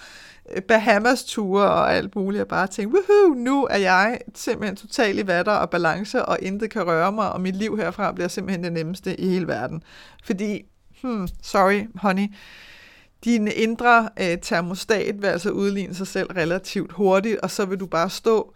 Bahamas-ture 0.67 1.71
og 1.71 1.93
alt 1.93 2.15
muligt, 2.15 2.41
og 2.41 2.47
bare 2.47 2.67
tænke, 2.67 2.97
woohoo, 2.97 3.33
nu 3.33 3.67
er 3.69 3.77
jeg 3.77 4.19
simpelthen 4.35 4.75
totalt 4.75 5.19
i 5.19 5.27
vatter 5.27 5.51
og 5.51 5.69
balance, 5.69 6.25
og 6.25 6.37
intet 6.41 6.69
kan 6.69 6.87
røre 6.87 7.11
mig, 7.11 7.31
og 7.31 7.41
mit 7.41 7.55
liv 7.55 7.77
herfra 7.77 8.11
bliver 8.11 8.27
simpelthen 8.27 8.63
det 8.63 8.73
nemmeste 8.73 9.19
i 9.19 9.29
hele 9.29 9.47
verden. 9.47 9.83
Fordi, 10.23 10.61
hmm, 11.01 11.27
sorry, 11.41 11.87
honey, 11.95 12.27
din 13.23 13.47
indre 13.55 14.09
øh, 14.19 14.37
termostat 14.41 15.21
vil 15.21 15.27
altså 15.27 15.49
udligne 15.49 15.95
sig 15.95 16.07
selv 16.07 16.31
relativt 16.31 16.91
hurtigt, 16.91 17.39
og 17.39 17.51
så 17.51 17.65
vil 17.65 17.79
du 17.79 17.85
bare 17.85 18.09
stå 18.09 18.53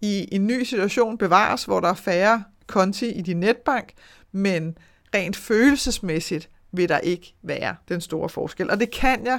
i 0.00 0.28
en 0.32 0.46
ny 0.46 0.62
situation, 0.62 1.18
bevares, 1.18 1.64
hvor 1.64 1.80
der 1.80 1.88
er 1.88 1.94
færre 1.94 2.44
konti 2.66 3.06
i 3.06 3.22
din 3.22 3.40
netbank, 3.40 3.92
men 4.32 4.78
rent 5.14 5.36
følelsesmæssigt 5.36 6.50
vil 6.72 6.88
der 6.88 6.98
ikke 6.98 7.34
være 7.42 7.76
den 7.88 8.00
store 8.00 8.28
forskel. 8.28 8.70
Og 8.70 8.80
det 8.80 8.90
kan 8.90 9.26
jeg 9.26 9.38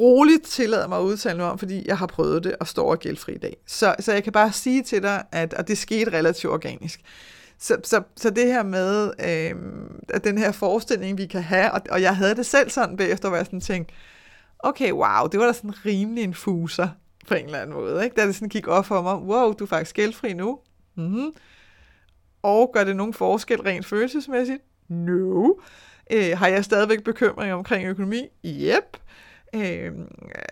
roligt 0.00 0.44
tillade 0.44 0.88
mig 0.88 0.98
at 0.98 1.02
udtale 1.02 1.38
noget 1.38 1.52
om, 1.52 1.58
fordi 1.58 1.88
jeg 1.88 1.98
har 1.98 2.06
prøvet 2.06 2.44
det 2.44 2.56
og 2.60 2.68
står 2.68 2.90
og 2.90 2.98
gældfri 2.98 3.34
i 3.34 3.38
dag. 3.38 3.56
Så, 3.66 3.94
så 4.00 4.12
jeg 4.12 4.24
kan 4.24 4.32
bare 4.32 4.52
sige 4.52 4.82
til 4.82 5.02
dig, 5.02 5.24
at 5.32 5.54
og 5.54 5.68
det 5.68 5.78
skete 5.78 6.12
relativt 6.12 6.52
organisk. 6.52 7.00
Så, 7.58 7.76
så, 7.84 8.02
så 8.16 8.30
det 8.30 8.46
her 8.46 8.62
med, 8.62 9.12
øh, 9.20 9.54
at 10.08 10.24
den 10.24 10.38
her 10.38 10.52
forestilling, 10.52 11.18
vi 11.18 11.26
kan 11.26 11.42
have, 11.42 11.72
og, 11.72 11.80
og 11.90 12.02
jeg 12.02 12.16
havde 12.16 12.34
det 12.34 12.46
selv 12.46 12.70
sådan 12.70 12.96
bagefter, 12.96 13.28
hvor 13.28 13.36
jeg 13.36 13.46
sådan 13.46 13.60
tænkte, 13.60 13.94
okay, 14.58 14.92
wow, 14.92 15.26
det 15.32 15.40
var 15.40 15.46
da 15.46 15.52
sådan 15.52 15.86
rimelig 15.86 16.24
en 16.24 16.34
fuser 16.34 16.88
på 17.28 17.34
en 17.34 17.44
eller 17.44 17.58
anden 17.58 17.76
måde. 17.76 18.04
Ikke? 18.04 18.16
Da 18.16 18.26
det 18.26 18.34
sådan 18.34 18.48
gik 18.48 18.68
op 18.68 18.86
for 18.86 19.02
mig, 19.02 19.14
wow, 19.14 19.52
du 19.52 19.64
er 19.64 19.68
faktisk 19.68 19.96
gældfri 19.96 20.32
nu. 20.32 20.58
Mm-hmm. 20.94 21.32
Og 22.44 22.70
gør 22.72 22.84
det 22.84 22.96
nogen 22.96 23.14
forskel 23.14 23.60
rent 23.62 23.86
følelsesmæssigt? 23.86 24.62
No. 24.88 25.52
Øh, 26.10 26.38
har 26.38 26.46
jeg 26.46 26.64
stadigvæk 26.64 27.04
bekymringer 27.04 27.54
omkring 27.54 27.86
økonomi? 27.86 28.28
Yep. 28.46 28.96
Øh, 29.54 29.92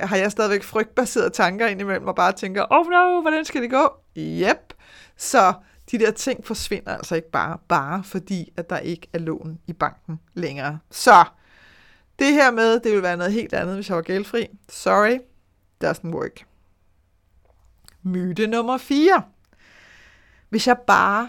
har 0.01 0.17
jeg 0.17 0.33
stadigvæk 0.33 0.63
frygtbaserede 0.63 1.31
tanker 1.31 1.67
indimellem, 1.67 2.07
og 2.07 2.15
bare 2.15 2.33
tænker, 2.33 2.67
oh 2.71 2.87
no, 2.87 3.21
hvordan 3.21 3.45
skal 3.45 3.63
det 3.63 3.71
gå? 3.71 3.91
Yep. 4.19 4.75
Så 5.17 5.53
de 5.91 5.99
der 5.99 6.11
ting 6.11 6.47
forsvinder 6.47 6.97
altså 6.97 7.15
ikke 7.15 7.31
bare, 7.31 7.59
bare 7.69 8.05
fordi, 8.05 8.53
at 8.57 8.71
der 8.71 8.79
ikke 8.79 9.09
er 9.13 9.19
lån 9.19 9.59
i 9.67 9.73
banken 9.73 10.21
længere. 10.35 10.79
Så 10.91 11.25
det 12.19 12.33
her 12.33 12.51
med, 12.51 12.81
det 12.81 12.91
ville 12.91 13.03
være 13.03 13.17
noget 13.17 13.33
helt 13.33 13.55
andet, 13.55 13.75
hvis 13.75 13.89
jeg 13.89 13.97
var 13.97 14.03
gældfri. 14.03 14.47
Sorry, 14.69 15.19
doesn't 15.85 16.15
work. 16.15 16.47
Myte 18.03 18.47
nummer 18.47 18.79
4. 18.79 19.23
Hvis 20.49 20.67
jeg 20.67 20.79
bare 20.87 21.29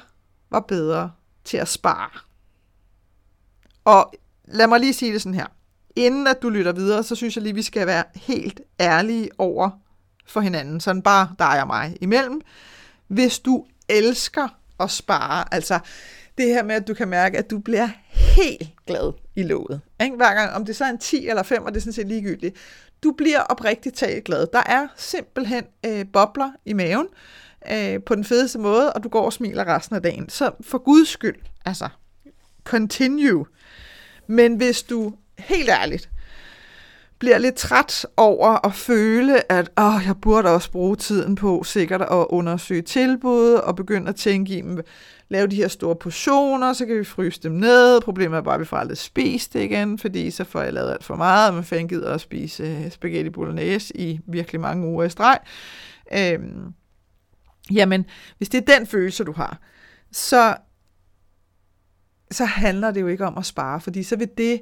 var 0.54 0.60
bedre 0.60 1.12
til 1.44 1.58
at 1.58 1.68
spare. 1.68 2.10
Og 3.86 4.14
lad 4.46 4.68
mig 4.68 4.80
lige 4.80 4.94
sige 4.94 5.14
det 5.14 5.22
sådan 5.22 5.34
her. 5.34 5.48
Inden 5.96 6.28
at 6.28 6.42
du 6.42 6.50
lytter 6.50 6.72
videre, 6.72 7.04
så 7.04 7.16
synes 7.16 7.36
jeg 7.36 7.44
lige, 7.44 7.56
vi 7.56 7.62
skal 7.62 7.88
være 7.88 8.04
helt 8.16 8.62
ærlige 8.80 9.30
over 9.38 9.70
for 10.26 10.42
hinanden. 10.42 10.80
Sådan 10.80 11.02
bare 11.02 11.36
dig 11.40 11.62
og 11.62 11.68
mig 11.68 11.98
imellem. 12.02 12.42
Hvis 13.08 13.40
du 13.40 13.66
elsker 13.90 14.48
at 14.80 14.92
spare, 14.92 15.54
altså 15.54 15.80
det 16.38 16.46
her 16.46 16.64
med, 16.64 16.76
at 16.76 16.88
du 16.88 16.94
kan 16.94 17.08
mærke, 17.08 17.38
at 17.38 17.50
du 17.50 17.60
bliver 17.60 17.90
helt 18.10 18.70
glad 18.88 19.14
i 19.36 19.44
låget. 19.44 19.82
Ikke? 20.04 20.16
Hver 20.16 20.34
gang, 20.34 20.52
om 20.52 20.66
det 20.66 20.76
så 20.76 20.86
er 20.86 20.90
en 20.90 20.98
10 20.98 21.28
eller 21.28 21.44
5, 21.44 21.64
og 21.64 21.72
det 21.72 21.78
er 21.78 21.82
sådan 21.82 21.94
set 21.94 22.08
ligegyldigt. 22.08 22.56
Du 23.04 23.12
bliver 23.12 23.40
oprigtigt 23.40 23.96
talt 23.96 24.24
glad. 24.24 24.48
Der 24.54 24.64
er 24.66 24.88
simpelthen 24.98 25.64
øh, 25.86 26.06
bobler 26.14 26.52
i 26.66 26.74
maven 26.74 27.08
øh, 27.72 28.04
på 28.04 28.16
den 28.16 28.24
fedeste 28.24 28.60
måde, 28.60 28.94
og 28.94 29.04
du 29.04 29.10
går 29.10 29.26
og 29.26 29.34
smiler 29.34 29.76
resten 29.76 29.96
af 29.96 30.02
dagen. 30.02 30.30
Så 30.30 30.52
for 30.62 30.78
guds 30.78 31.10
skyld, 31.10 31.36
altså, 31.66 31.90
continue. 32.64 33.46
Men 34.28 34.56
hvis 34.56 34.84
du 34.84 35.14
helt 35.38 35.70
ærligt 35.70 36.10
bliver 37.20 37.38
lidt 37.38 37.56
træt 37.56 38.06
over 38.18 38.66
at 38.66 38.74
føle, 38.74 39.52
at 39.52 39.72
åh, 39.78 40.02
jeg 40.06 40.16
burde 40.22 40.50
også 40.50 40.72
bruge 40.72 40.96
tiden 40.96 41.36
på 41.36 41.64
sikkert 41.64 42.02
at 42.02 42.26
undersøge 42.30 42.82
tilbud 42.82 43.54
og 43.54 43.76
begynde 43.76 44.10
at 44.10 44.16
tænke 44.16 44.54
i, 44.54 44.64
lave 45.30 45.48
de 45.48 45.56
her 45.56 45.68
store 45.68 45.96
portioner, 45.96 46.74
så 46.74 46.86
kan 46.86 46.98
vi 46.98 47.04
fryse 47.04 47.42
dem 47.44 47.52
ned. 47.52 48.02
Problemet 48.02 48.38
er 48.38 48.42
bare, 48.42 48.54
at 48.54 48.60
vi 48.60 48.66
får 48.66 48.78
aldrig 48.78 48.98
spist 48.98 49.54
det 49.54 49.62
igen, 49.62 50.00
fordi 50.00 50.32
så 50.32 50.44
får 50.44 50.62
jeg 50.62 50.74
lavet 50.74 50.92
alt 50.92 51.04
for 51.04 51.16
meget, 51.16 51.50
og 51.50 51.64
man 51.72 51.88
gider 51.88 52.14
at 52.14 52.22
spise 52.22 52.64
øh, 52.64 52.92
spaghetti 52.92 53.30
bolognese 53.30 53.98
i 53.98 54.20
virkelig 54.28 54.62
mange 54.62 54.88
uger 54.88 55.04
i 55.04 55.10
streg. 55.10 55.40
Øhm, 56.14 56.74
jamen, 57.72 58.06
hvis 58.38 58.50
det 58.50 58.58
er 58.58 58.78
den 58.78 58.88
følelse, 58.88 59.24
du 59.24 59.32
har, 59.32 59.60
så, 60.12 60.56
så 62.32 62.46
handler 62.46 62.92
det 62.92 63.02
jo 63.02 63.08
ikke 63.08 63.26
om 63.26 63.38
at 63.38 63.46
spare, 63.46 63.82
fordi 63.82 64.04
så 64.04 64.16
vil 64.16 64.30
det 64.38 64.62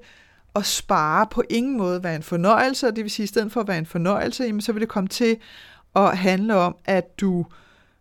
at 0.55 0.65
spare 0.65 1.27
på 1.31 1.43
ingen 1.49 1.77
måde 1.77 2.03
være 2.03 2.15
en 2.15 2.23
fornøjelse, 2.23 2.87
og 2.87 2.95
det 2.95 3.03
vil 3.03 3.11
sige, 3.11 3.23
at 3.23 3.27
i 3.29 3.33
stedet 3.33 3.51
for 3.51 3.61
at 3.61 3.67
være 3.67 3.77
en 3.77 3.85
fornøjelse, 3.85 4.43
jamen, 4.43 4.61
så 4.61 4.71
vil 4.71 4.81
det 4.81 4.89
komme 4.89 5.09
til 5.09 5.37
at 5.95 6.17
handle 6.17 6.55
om, 6.55 6.75
at 6.85 7.19
du 7.19 7.45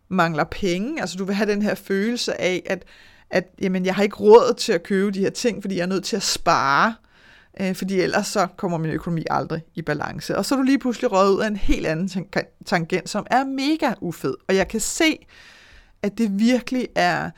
mangler 0.09 0.45
penge, 0.45 1.01
altså 1.01 1.17
du 1.17 1.25
vil 1.25 1.35
have 1.35 1.51
den 1.51 1.63
her 1.63 1.75
følelse 1.75 2.41
af, 2.41 2.63
at, 2.67 2.85
at 3.31 3.45
jamen, 3.61 3.87
jeg 3.87 3.95
har 3.95 4.03
ikke 4.03 4.17
råd 4.17 4.55
til 4.55 4.73
at 4.73 4.83
købe 4.83 5.11
de 5.11 5.21
her 5.21 5.31
ting, 5.31 5.63
fordi 5.63 5.77
jeg 5.77 5.83
er 5.83 5.87
nødt 5.87 6.05
til 6.05 6.17
at 6.17 6.23
spare, 6.23 6.95
øh, 7.61 7.75
fordi 7.75 8.01
ellers 8.01 8.27
så 8.27 8.47
kommer 8.57 8.79
min 8.79 8.91
økonomi 8.91 9.25
aldrig 9.31 9.63
i 9.75 9.83
balance. 9.83 10.37
Og 10.37 10.45
så 10.45 10.55
er 10.55 10.57
du 10.57 10.63
lige 10.63 10.79
pludselig 10.79 11.13
røget 11.13 11.35
ud 11.35 11.41
af 11.41 11.47
en 11.47 11.57
helt 11.57 11.87
anden 11.87 12.29
tangent, 12.67 13.09
som 13.09 13.27
er 13.31 13.45
mega 13.45 13.95
ufed, 14.01 14.35
og 14.49 14.57
jeg 14.57 14.69
kan 14.69 14.81
se, 14.81 15.27
at 16.03 16.19
det 16.19 16.39
virkelig 16.39 16.89
er, 16.95 17.31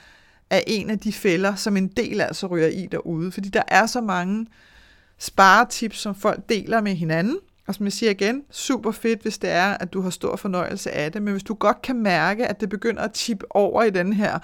er 0.50 0.60
en 0.66 0.90
af 0.90 0.98
de 0.98 1.12
fælder, 1.12 1.54
som 1.54 1.76
en 1.76 1.88
del 1.88 2.20
altså 2.20 2.46
ryger 2.46 2.68
i 2.68 2.88
derude, 2.92 3.32
fordi 3.32 3.48
der 3.48 3.62
er 3.68 3.86
så 3.86 4.00
mange 4.00 4.46
sparetips, 5.18 5.98
som 5.98 6.14
folk 6.14 6.48
deler 6.48 6.80
med 6.80 6.94
hinanden. 6.94 7.38
Og 7.66 7.74
som 7.74 7.86
jeg 7.86 7.92
siger 7.92 8.10
igen, 8.10 8.42
super 8.50 8.90
fedt, 8.90 9.22
hvis 9.22 9.38
det 9.38 9.50
er, 9.50 9.70
at 9.70 9.92
du 9.92 10.00
har 10.00 10.10
stor 10.10 10.36
fornøjelse 10.36 10.90
af 10.90 11.12
det. 11.12 11.22
Men 11.22 11.32
hvis 11.32 11.42
du 11.42 11.54
godt 11.54 11.82
kan 11.82 11.96
mærke, 11.96 12.46
at 12.46 12.60
det 12.60 12.68
begynder 12.68 13.02
at 13.02 13.12
tippe 13.12 13.56
over 13.56 13.82
i 13.82 13.90
den 13.90 14.12
her, 14.12 14.38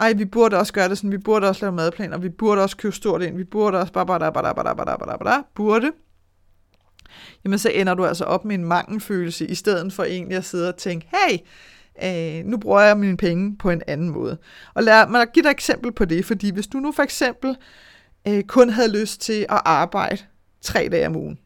ej, 0.00 0.12
vi 0.12 0.24
burde 0.24 0.58
også 0.58 0.72
gøre 0.72 0.88
det 0.88 0.98
sådan, 0.98 1.12
vi 1.12 1.18
burde 1.18 1.48
også 1.48 1.64
lave 1.64 1.72
madplaner, 1.72 2.18
vi 2.18 2.28
burde 2.28 2.62
også 2.62 2.76
købe 2.76 2.94
stort 2.94 3.22
ind, 3.22 3.36
vi 3.36 3.44
burde 3.44 3.78
også 3.78 3.92
bare, 3.92 4.06
bare, 4.06 4.20
bare, 4.20 4.32
bare, 4.32 4.54
bare, 4.54 4.76
bare, 4.76 4.98
bare, 4.98 5.18
bare, 5.18 5.44
burde, 5.54 5.92
jamen 7.44 7.58
så 7.58 7.68
ender 7.68 7.94
du 7.94 8.04
altså 8.06 8.24
op 8.24 8.44
med 8.44 8.54
en 8.54 8.64
mangelfølelse, 8.64 9.46
i 9.46 9.54
stedet 9.54 9.92
for 9.92 10.04
egentlig 10.04 10.36
at 10.36 10.44
sidde 10.44 10.68
og 10.68 10.76
tænke, 10.76 11.08
hey, 11.10 11.38
øh, 12.04 12.44
nu 12.46 12.56
bruger 12.56 12.80
jeg 12.80 12.98
mine 12.98 13.16
penge 13.16 13.56
på 13.56 13.70
en 13.70 13.82
anden 13.86 14.10
måde. 14.10 14.38
Og 14.74 14.82
lad 14.82 15.08
mig 15.08 15.26
give 15.34 15.42
dig 15.42 15.48
et 15.48 15.54
eksempel 15.54 15.92
på 15.92 16.04
det, 16.04 16.24
fordi 16.24 16.50
hvis 16.50 16.66
du 16.66 16.78
nu 16.78 16.92
for 16.92 17.02
eksempel 17.02 17.56
øh, 18.28 18.42
kun 18.42 18.70
havde 18.70 19.00
lyst 19.00 19.20
til 19.20 19.46
at 19.48 19.60
arbejde 19.64 20.18
tre 20.60 20.88
dage 20.92 21.06
om 21.06 21.16
ugen. 21.16 21.38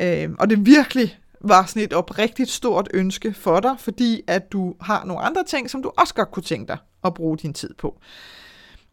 Øh, 0.00 0.30
og 0.38 0.50
det 0.50 0.66
virkelig 0.66 1.18
var 1.40 1.66
sådan 1.66 1.82
et 1.82 1.92
oprigtigt 1.92 2.50
stort 2.50 2.88
ønske 2.94 3.34
for 3.34 3.60
dig, 3.60 3.74
fordi 3.78 4.22
at 4.26 4.52
du 4.52 4.74
har 4.80 5.04
nogle 5.04 5.22
andre 5.22 5.44
ting, 5.44 5.70
som 5.70 5.82
du 5.82 5.92
også 5.96 6.14
godt 6.14 6.30
kunne 6.30 6.42
tænke 6.42 6.68
dig 6.68 6.78
at 7.04 7.14
bruge 7.14 7.38
din 7.38 7.54
tid 7.54 7.74
på. 7.78 8.00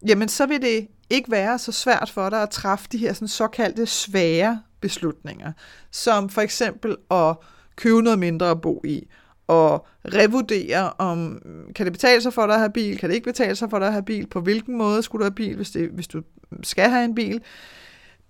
Jamen, 0.07 0.29
så 0.29 0.45
vil 0.45 0.61
det 0.61 0.87
ikke 1.09 1.31
være 1.31 1.59
så 1.59 1.71
svært 1.71 2.11
for 2.13 2.29
dig 2.29 2.41
at 2.41 2.49
træffe 2.49 2.87
de 2.91 2.97
her 2.97 3.13
sådan 3.13 3.27
såkaldte 3.27 3.85
svære 3.85 4.61
beslutninger, 4.81 5.51
som 5.91 6.29
for 6.29 6.41
eksempel 6.41 6.95
at 7.11 7.35
købe 7.75 8.01
noget 8.01 8.19
mindre 8.19 8.51
at 8.51 8.61
bo 8.61 8.81
i, 8.85 9.07
og 9.47 9.87
revurdere, 10.05 10.93
om 10.97 11.41
kan 11.75 11.85
det 11.85 11.93
betale 11.93 12.21
sig 12.21 12.33
for 12.33 12.45
dig 12.47 12.55
at 12.55 12.59
have 12.59 12.71
bil, 12.71 12.97
kan 12.97 13.09
det 13.09 13.15
ikke 13.15 13.25
betale 13.25 13.55
sig 13.55 13.69
for 13.69 13.79
dig 13.79 13.87
at 13.87 13.93
have 13.93 14.05
bil, 14.05 14.27
på 14.27 14.41
hvilken 14.41 14.77
måde 14.77 15.03
skulle 15.03 15.19
du 15.19 15.25
have 15.25 15.35
bil, 15.35 15.55
hvis, 15.55 15.71
det, 15.71 15.89
hvis 15.89 16.07
du 16.07 16.21
skal 16.63 16.89
have 16.89 17.05
en 17.05 17.15
bil. 17.15 17.41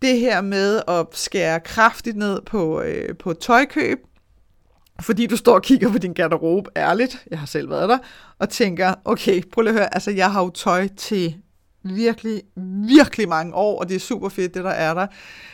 Det 0.02 0.20
her 0.20 0.42
med 0.42 0.82
at 0.88 1.06
skære 1.12 1.60
kraftigt 1.60 2.18
ned 2.18 2.42
på, 2.42 2.82
øh, 2.82 3.18
på 3.18 3.34
tøjkøb, 3.34 4.00
fordi 5.02 5.28
du 5.28 5.38
står 5.38 5.54
og 5.54 5.62
kigger 5.62 5.92
på 5.92 5.98
din 5.98 6.14
garderobe, 6.14 6.70
ærligt, 6.76 7.26
jeg 7.32 7.40
har 7.40 7.46
selv 7.46 7.70
været 7.70 7.90
der, 7.90 7.98
og 8.40 8.50
tænker, 8.50 8.94
okay, 9.06 9.42
prøv 9.52 9.62
lige 9.62 9.74
at 9.74 9.78
høre, 9.80 9.94
altså 9.94 10.12
jeg 10.12 10.32
har 10.32 10.44
jo 10.44 10.50
tøj 10.50 10.88
til 10.88 11.38
virkelig, 11.84 12.42
virkelig 12.88 13.30
mange 13.30 13.54
år, 13.54 13.80
og 13.80 13.90
det 13.90 13.96
er 13.96 14.00
super 14.00 14.30
fedt, 14.30 14.54
det 14.54 14.64
der 14.64 14.70
er 14.70 14.94
der, 14.94 15.08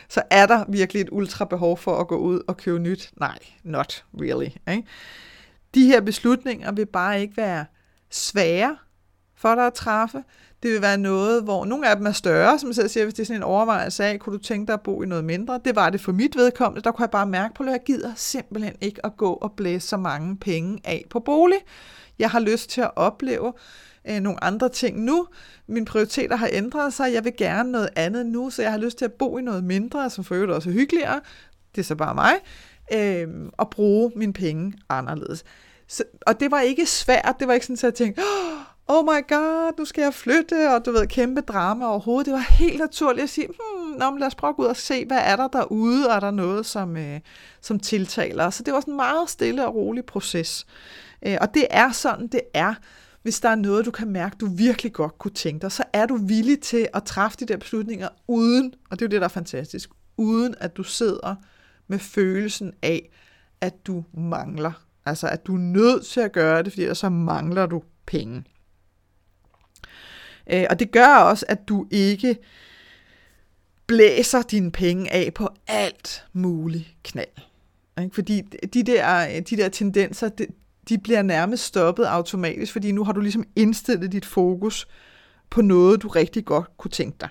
så 0.08 0.22
er 0.30 0.46
der 0.46 0.64
virkelig 0.68 1.00
et 1.00 1.08
ultra 1.12 1.44
behov 1.44 1.78
for 1.78 1.96
at 2.00 2.08
gå 2.08 2.16
ud 2.16 2.40
og 2.48 2.56
købe 2.56 2.78
nyt? 2.78 3.10
Nej, 3.16 3.38
not 3.62 4.04
really. 4.20 4.50
Ikke? 4.70 4.88
De 5.74 5.86
her 5.86 6.00
beslutninger 6.00 6.72
vil 6.72 6.86
bare 6.86 7.20
ikke 7.20 7.36
være 7.36 7.64
svære 8.10 8.76
for 9.36 9.54
dig 9.54 9.66
at 9.66 9.74
træffe. 9.74 10.24
Det 10.64 10.72
vil 10.72 10.82
være 10.82 10.98
noget, 10.98 11.42
hvor 11.42 11.64
nogle 11.64 11.90
af 11.90 11.96
dem 11.96 12.06
er 12.06 12.12
større, 12.12 12.58
som 12.58 12.68
jeg 12.68 12.74
selv 12.74 12.88
siger, 12.88 13.04
hvis 13.04 13.14
det 13.14 13.22
er 13.22 13.26
sådan 13.26 13.40
en 13.40 13.42
overvejelse 13.42 14.04
af, 14.04 14.20
kunne 14.20 14.38
du 14.38 14.42
tænke 14.42 14.66
dig 14.66 14.72
at 14.72 14.80
bo 14.80 15.02
i 15.02 15.06
noget 15.06 15.24
mindre? 15.24 15.60
Det 15.64 15.76
var 15.76 15.90
det 15.90 16.00
for 16.00 16.12
mit 16.12 16.36
vedkommende. 16.36 16.82
Der 16.82 16.90
kunne 16.90 17.02
jeg 17.02 17.10
bare 17.10 17.26
mærke 17.26 17.54
på, 17.54 17.62
at 17.62 17.70
jeg 17.70 17.80
gider 17.86 18.12
simpelthen 18.16 18.74
ikke 18.80 19.06
at 19.06 19.16
gå 19.16 19.32
og 19.32 19.52
blæse 19.52 19.88
så 19.88 19.96
mange 19.96 20.36
penge 20.36 20.80
af 20.84 21.04
på 21.10 21.20
bolig. 21.20 21.58
Jeg 22.18 22.30
har 22.30 22.40
lyst 22.40 22.70
til 22.70 22.80
at 22.80 22.90
opleve 22.96 23.52
øh, 24.10 24.20
nogle 24.20 24.44
andre 24.44 24.68
ting 24.68 25.00
nu. 25.00 25.26
Mine 25.66 25.86
prioriteter 25.86 26.36
har 26.36 26.48
ændret 26.52 26.94
sig. 26.94 27.12
Jeg 27.12 27.24
vil 27.24 27.32
gerne 27.38 27.72
noget 27.72 27.88
andet 27.96 28.26
nu, 28.26 28.50
så 28.50 28.62
jeg 28.62 28.70
har 28.70 28.78
lyst 28.78 28.98
til 28.98 29.04
at 29.04 29.12
bo 29.12 29.38
i 29.38 29.42
noget 29.42 29.64
mindre, 29.64 30.10
som 30.10 30.24
for 30.24 30.34
øvrigt 30.34 30.52
også 30.52 30.70
er 30.70 30.74
hyggeligere. 30.74 31.20
Det 31.74 31.80
er 31.80 31.84
så 31.84 31.94
bare 31.94 32.14
mig 32.14 32.34
øh, 32.92 33.28
og 33.52 33.70
bruge 33.70 34.12
mine 34.16 34.32
penge 34.32 34.72
anderledes. 34.88 35.44
Så, 35.88 36.04
og 36.26 36.40
det 36.40 36.50
var 36.50 36.60
ikke 36.60 36.86
svært, 36.86 37.36
det 37.40 37.48
var 37.48 37.54
ikke 37.54 37.66
sådan, 37.66 37.74
at 37.74 37.82
jeg 37.82 37.94
tænkte, 37.94 38.20
oh 38.20 38.63
Oh 38.88 39.04
my 39.04 39.28
god, 39.28 39.78
nu 39.78 39.84
skal 39.84 40.02
jeg 40.02 40.14
flytte, 40.14 40.74
og 40.74 40.84
du 40.86 40.92
ved, 40.92 41.06
kæmpe 41.06 41.40
drama 41.40 41.86
overhovedet. 41.86 42.26
Det 42.26 42.34
var 42.34 42.54
helt 42.54 42.78
naturligt 42.78 43.22
at 43.22 43.30
sige, 43.30 43.46
hmm, 43.46 43.98
nå, 43.98 44.10
men 44.10 44.18
lad 44.18 44.26
os 44.26 44.34
prøve 44.34 44.48
at 44.48 44.56
gå 44.56 44.62
ud 44.62 44.68
og 44.68 44.76
se, 44.76 45.06
hvad 45.06 45.20
er 45.24 45.36
der 45.36 45.48
derude, 45.48 46.08
og 46.08 46.16
er 46.16 46.20
der 46.20 46.30
noget, 46.30 46.66
som, 46.66 46.96
øh, 46.96 47.20
som 47.60 47.80
tiltaler. 47.80 48.50
Så 48.50 48.62
det 48.62 48.74
var 48.74 48.80
sådan 48.80 48.92
en 48.92 48.96
meget 48.96 49.30
stille 49.30 49.66
og 49.66 49.74
rolig 49.74 50.04
proces. 50.04 50.66
Øh, 51.26 51.36
og 51.40 51.54
det 51.54 51.66
er 51.70 51.92
sådan, 51.92 52.26
det 52.26 52.40
er, 52.54 52.74
hvis 53.22 53.40
der 53.40 53.48
er 53.48 53.54
noget, 53.54 53.86
du 53.86 53.90
kan 53.90 54.08
mærke, 54.08 54.36
du 54.40 54.46
virkelig 54.46 54.92
godt 54.92 55.18
kunne 55.18 55.34
tænke 55.34 55.62
dig, 55.62 55.72
så 55.72 55.84
er 55.92 56.06
du 56.06 56.16
villig 56.16 56.60
til 56.60 56.88
at 56.94 57.04
træffe 57.04 57.36
de 57.40 57.46
der 57.46 57.56
beslutninger 57.56 58.08
uden, 58.28 58.74
og 58.90 58.98
det 58.98 59.04
er 59.04 59.06
jo 59.06 59.10
det, 59.10 59.20
der 59.20 59.26
er 59.26 59.28
fantastisk, 59.28 59.90
uden 60.16 60.54
at 60.60 60.76
du 60.76 60.82
sidder 60.82 61.34
med 61.88 61.98
følelsen 61.98 62.72
af, 62.82 63.10
at 63.60 63.86
du 63.86 64.04
mangler. 64.14 64.72
Altså, 65.06 65.28
at 65.28 65.46
du 65.46 65.54
er 65.54 65.58
nødt 65.58 66.06
til 66.06 66.20
at 66.20 66.32
gøre 66.32 66.62
det, 66.62 66.72
fordi 66.72 66.94
så 66.94 67.08
mangler 67.08 67.66
du 67.66 67.82
penge. 68.06 68.44
Øh, 70.50 70.64
og 70.70 70.78
det 70.78 70.90
gør 70.90 71.16
også, 71.16 71.46
at 71.48 71.68
du 71.68 71.86
ikke 71.90 72.36
blæser 73.86 74.42
dine 74.42 74.72
penge 74.72 75.12
af 75.12 75.34
på 75.34 75.48
alt 75.66 76.24
muligt 76.32 76.96
knald. 77.02 77.28
Ikke? 78.02 78.14
Fordi 78.14 78.40
de 78.74 78.82
der, 78.82 79.40
de 79.40 79.56
der 79.56 79.68
tendenser, 79.68 80.28
de, 80.28 80.46
de 80.88 80.98
bliver 80.98 81.22
nærmest 81.22 81.64
stoppet 81.64 82.04
automatisk, 82.04 82.72
fordi 82.72 82.92
nu 82.92 83.04
har 83.04 83.12
du 83.12 83.20
ligesom 83.20 83.44
indstillet 83.56 84.12
dit 84.12 84.26
fokus 84.26 84.88
på 85.50 85.62
noget, 85.62 86.02
du 86.02 86.08
rigtig 86.08 86.44
godt 86.44 86.76
kunne 86.76 86.90
tænke 86.90 87.16
dig. 87.20 87.28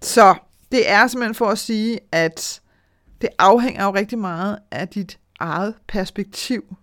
Så 0.00 0.34
det 0.72 0.90
er 0.90 1.06
simpelthen 1.06 1.34
for 1.34 1.46
at 1.46 1.58
sige, 1.58 2.00
at 2.12 2.60
det 3.20 3.28
afhænger 3.38 3.84
jo 3.84 3.94
rigtig 3.94 4.18
meget 4.18 4.58
af 4.70 4.88
dit 4.88 5.18
eget 5.40 5.74
perspektiv 5.86 6.76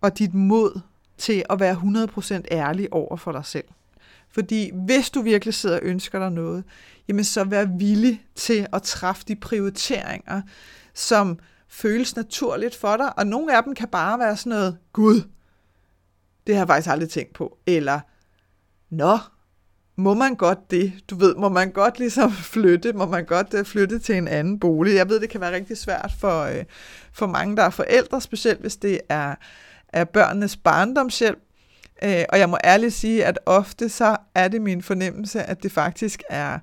og 0.00 0.18
dit 0.18 0.34
mod 0.34 0.80
til 1.18 1.44
at 1.50 1.60
være 1.60 1.74
100% 1.74 2.42
ærlig 2.50 2.92
over 2.92 3.16
for 3.16 3.32
dig 3.32 3.44
selv. 3.44 3.64
Fordi 4.36 4.70
hvis 4.74 5.10
du 5.10 5.22
virkelig 5.22 5.54
sidder 5.54 5.76
og 5.76 5.82
ønsker 5.82 6.18
dig 6.18 6.30
noget, 6.30 6.64
jamen 7.08 7.24
så 7.24 7.44
vær 7.44 7.64
villig 7.78 8.26
til 8.34 8.66
at 8.72 8.82
træffe 8.82 9.24
de 9.28 9.36
prioriteringer, 9.36 10.42
som 10.94 11.38
føles 11.68 12.16
naturligt 12.16 12.74
for 12.74 12.96
dig. 12.96 13.18
Og 13.18 13.26
nogle 13.26 13.56
af 13.56 13.62
dem 13.64 13.74
kan 13.74 13.88
bare 13.88 14.18
være 14.18 14.36
sådan 14.36 14.50
noget, 14.50 14.78
Gud, 14.92 15.20
det 16.46 16.54
har 16.54 16.60
jeg 16.60 16.68
faktisk 16.68 16.90
aldrig 16.90 17.10
tænkt 17.10 17.34
på. 17.34 17.58
Eller, 17.66 18.00
nå, 18.90 19.18
må 19.96 20.14
man 20.14 20.34
godt 20.34 20.70
det? 20.70 20.92
Du 21.10 21.16
ved, 21.16 21.34
må 21.34 21.48
man 21.48 21.72
godt 21.72 21.98
ligesom 21.98 22.32
flytte? 22.54 22.92
Må 22.92 23.06
man 23.06 23.24
godt 23.24 23.54
øh, 23.54 23.64
flytte 23.64 23.98
til 23.98 24.14
en 24.14 24.28
anden 24.28 24.60
bolig? 24.60 24.94
Jeg 24.94 25.08
ved, 25.08 25.20
det 25.20 25.30
kan 25.30 25.40
være 25.40 25.54
rigtig 25.54 25.78
svært 25.78 26.12
for, 26.20 26.42
øh, 26.42 26.64
for 27.12 27.26
mange, 27.26 27.56
der 27.56 27.62
er 27.62 27.70
forældre, 27.70 28.20
specielt 28.20 28.60
hvis 28.60 28.76
det 28.76 29.00
er, 29.08 29.34
er 29.88 30.04
børnenes 30.04 30.56
barndomshjælp. 30.56 31.38
Øh, 32.02 32.24
og 32.28 32.38
jeg 32.38 32.48
må 32.48 32.58
ærligt 32.64 32.94
sige, 32.94 33.24
at 33.24 33.38
ofte 33.46 33.88
så 33.88 34.16
er 34.34 34.48
det 34.48 34.62
min 34.62 34.82
fornemmelse, 34.82 35.42
at 35.42 35.62
det 35.62 35.72
faktisk 35.72 36.22
er, 36.30 36.58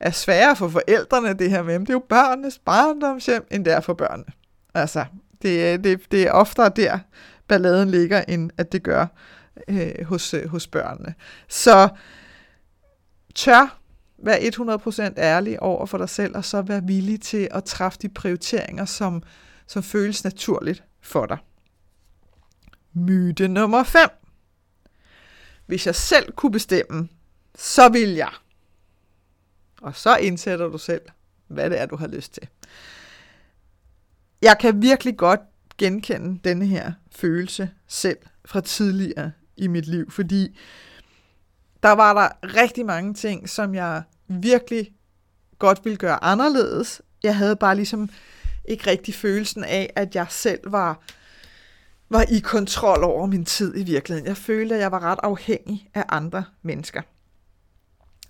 er 0.00 0.10
sværere 0.10 0.56
for 0.56 0.68
forældrene, 0.68 1.32
det 1.32 1.50
her 1.50 1.62
med, 1.62 1.78
det 1.78 1.88
er 1.88 1.94
jo 1.94 2.02
børnenes 2.08 2.58
barndomshjem, 2.58 3.46
end 3.50 3.64
det 3.64 3.72
er 3.72 3.80
for 3.80 3.94
børnene. 3.94 4.32
Altså, 4.74 5.04
det, 5.42 5.84
det, 5.84 6.00
det 6.10 6.22
er 6.22 6.32
oftere 6.32 6.68
der, 6.68 6.98
balladen 7.48 7.90
ligger, 7.90 8.24
end 8.28 8.50
at 8.58 8.72
det 8.72 8.82
gør 8.82 9.06
øh, 9.68 10.04
hos, 10.04 10.34
øh, 10.34 10.48
hos 10.48 10.66
børnene. 10.66 11.14
Så 11.48 11.88
tør 13.34 13.78
være 14.18 14.38
100% 14.38 15.18
ærlig 15.18 15.62
over 15.62 15.86
for 15.86 15.98
dig 15.98 16.08
selv, 16.08 16.36
og 16.36 16.44
så 16.44 16.62
være 16.62 16.82
villig 16.84 17.20
til 17.20 17.48
at 17.50 17.64
træffe 17.64 17.98
de 18.02 18.08
prioriteringer, 18.08 18.84
som, 18.84 19.22
som 19.66 19.82
føles 19.82 20.24
naturligt 20.24 20.84
for 21.02 21.26
dig. 21.26 21.38
Myte 22.92 23.48
nummer 23.48 23.82
5. 23.82 24.00
Hvis 25.66 25.86
jeg 25.86 25.94
selv 25.94 26.32
kunne 26.32 26.52
bestemme, 26.52 27.08
så 27.54 27.88
vil 27.88 28.08
jeg. 28.08 28.32
Og 29.80 29.96
så 29.96 30.16
indsætter 30.16 30.68
du 30.68 30.78
selv, 30.78 31.02
hvad 31.46 31.70
det 31.70 31.80
er, 31.80 31.86
du 31.86 31.96
har 31.96 32.06
lyst 32.06 32.32
til. 32.34 32.48
Jeg 34.42 34.56
kan 34.60 34.82
virkelig 34.82 35.16
godt 35.16 35.40
genkende 35.78 36.40
denne 36.44 36.66
her 36.66 36.92
følelse 37.10 37.70
selv 37.86 38.18
fra 38.44 38.60
tidligere 38.60 39.32
i 39.56 39.66
mit 39.66 39.86
liv, 39.86 40.10
fordi 40.10 40.58
der 41.82 41.92
var 41.92 42.14
der 42.14 42.56
rigtig 42.56 42.86
mange 42.86 43.14
ting, 43.14 43.48
som 43.48 43.74
jeg 43.74 44.02
virkelig 44.28 44.92
godt 45.58 45.84
ville 45.84 45.96
gøre 45.96 46.24
anderledes. 46.24 47.02
Jeg 47.22 47.36
havde 47.36 47.56
bare 47.56 47.76
ligesom 47.76 48.10
ikke 48.64 48.90
rigtig 48.90 49.14
følelsen 49.14 49.64
af, 49.64 49.92
at 49.96 50.14
jeg 50.14 50.26
selv 50.30 50.72
var, 50.72 51.00
var 52.10 52.24
i 52.28 52.38
kontrol 52.38 53.04
over 53.04 53.26
min 53.26 53.44
tid 53.44 53.76
i 53.76 53.84
virkeligheden. 53.84 54.28
Jeg 54.28 54.36
følte, 54.36 54.74
at 54.74 54.80
jeg 54.80 54.92
var 54.92 55.02
ret 55.02 55.18
afhængig 55.22 55.90
af 55.94 56.04
andre 56.08 56.44
mennesker. 56.62 57.02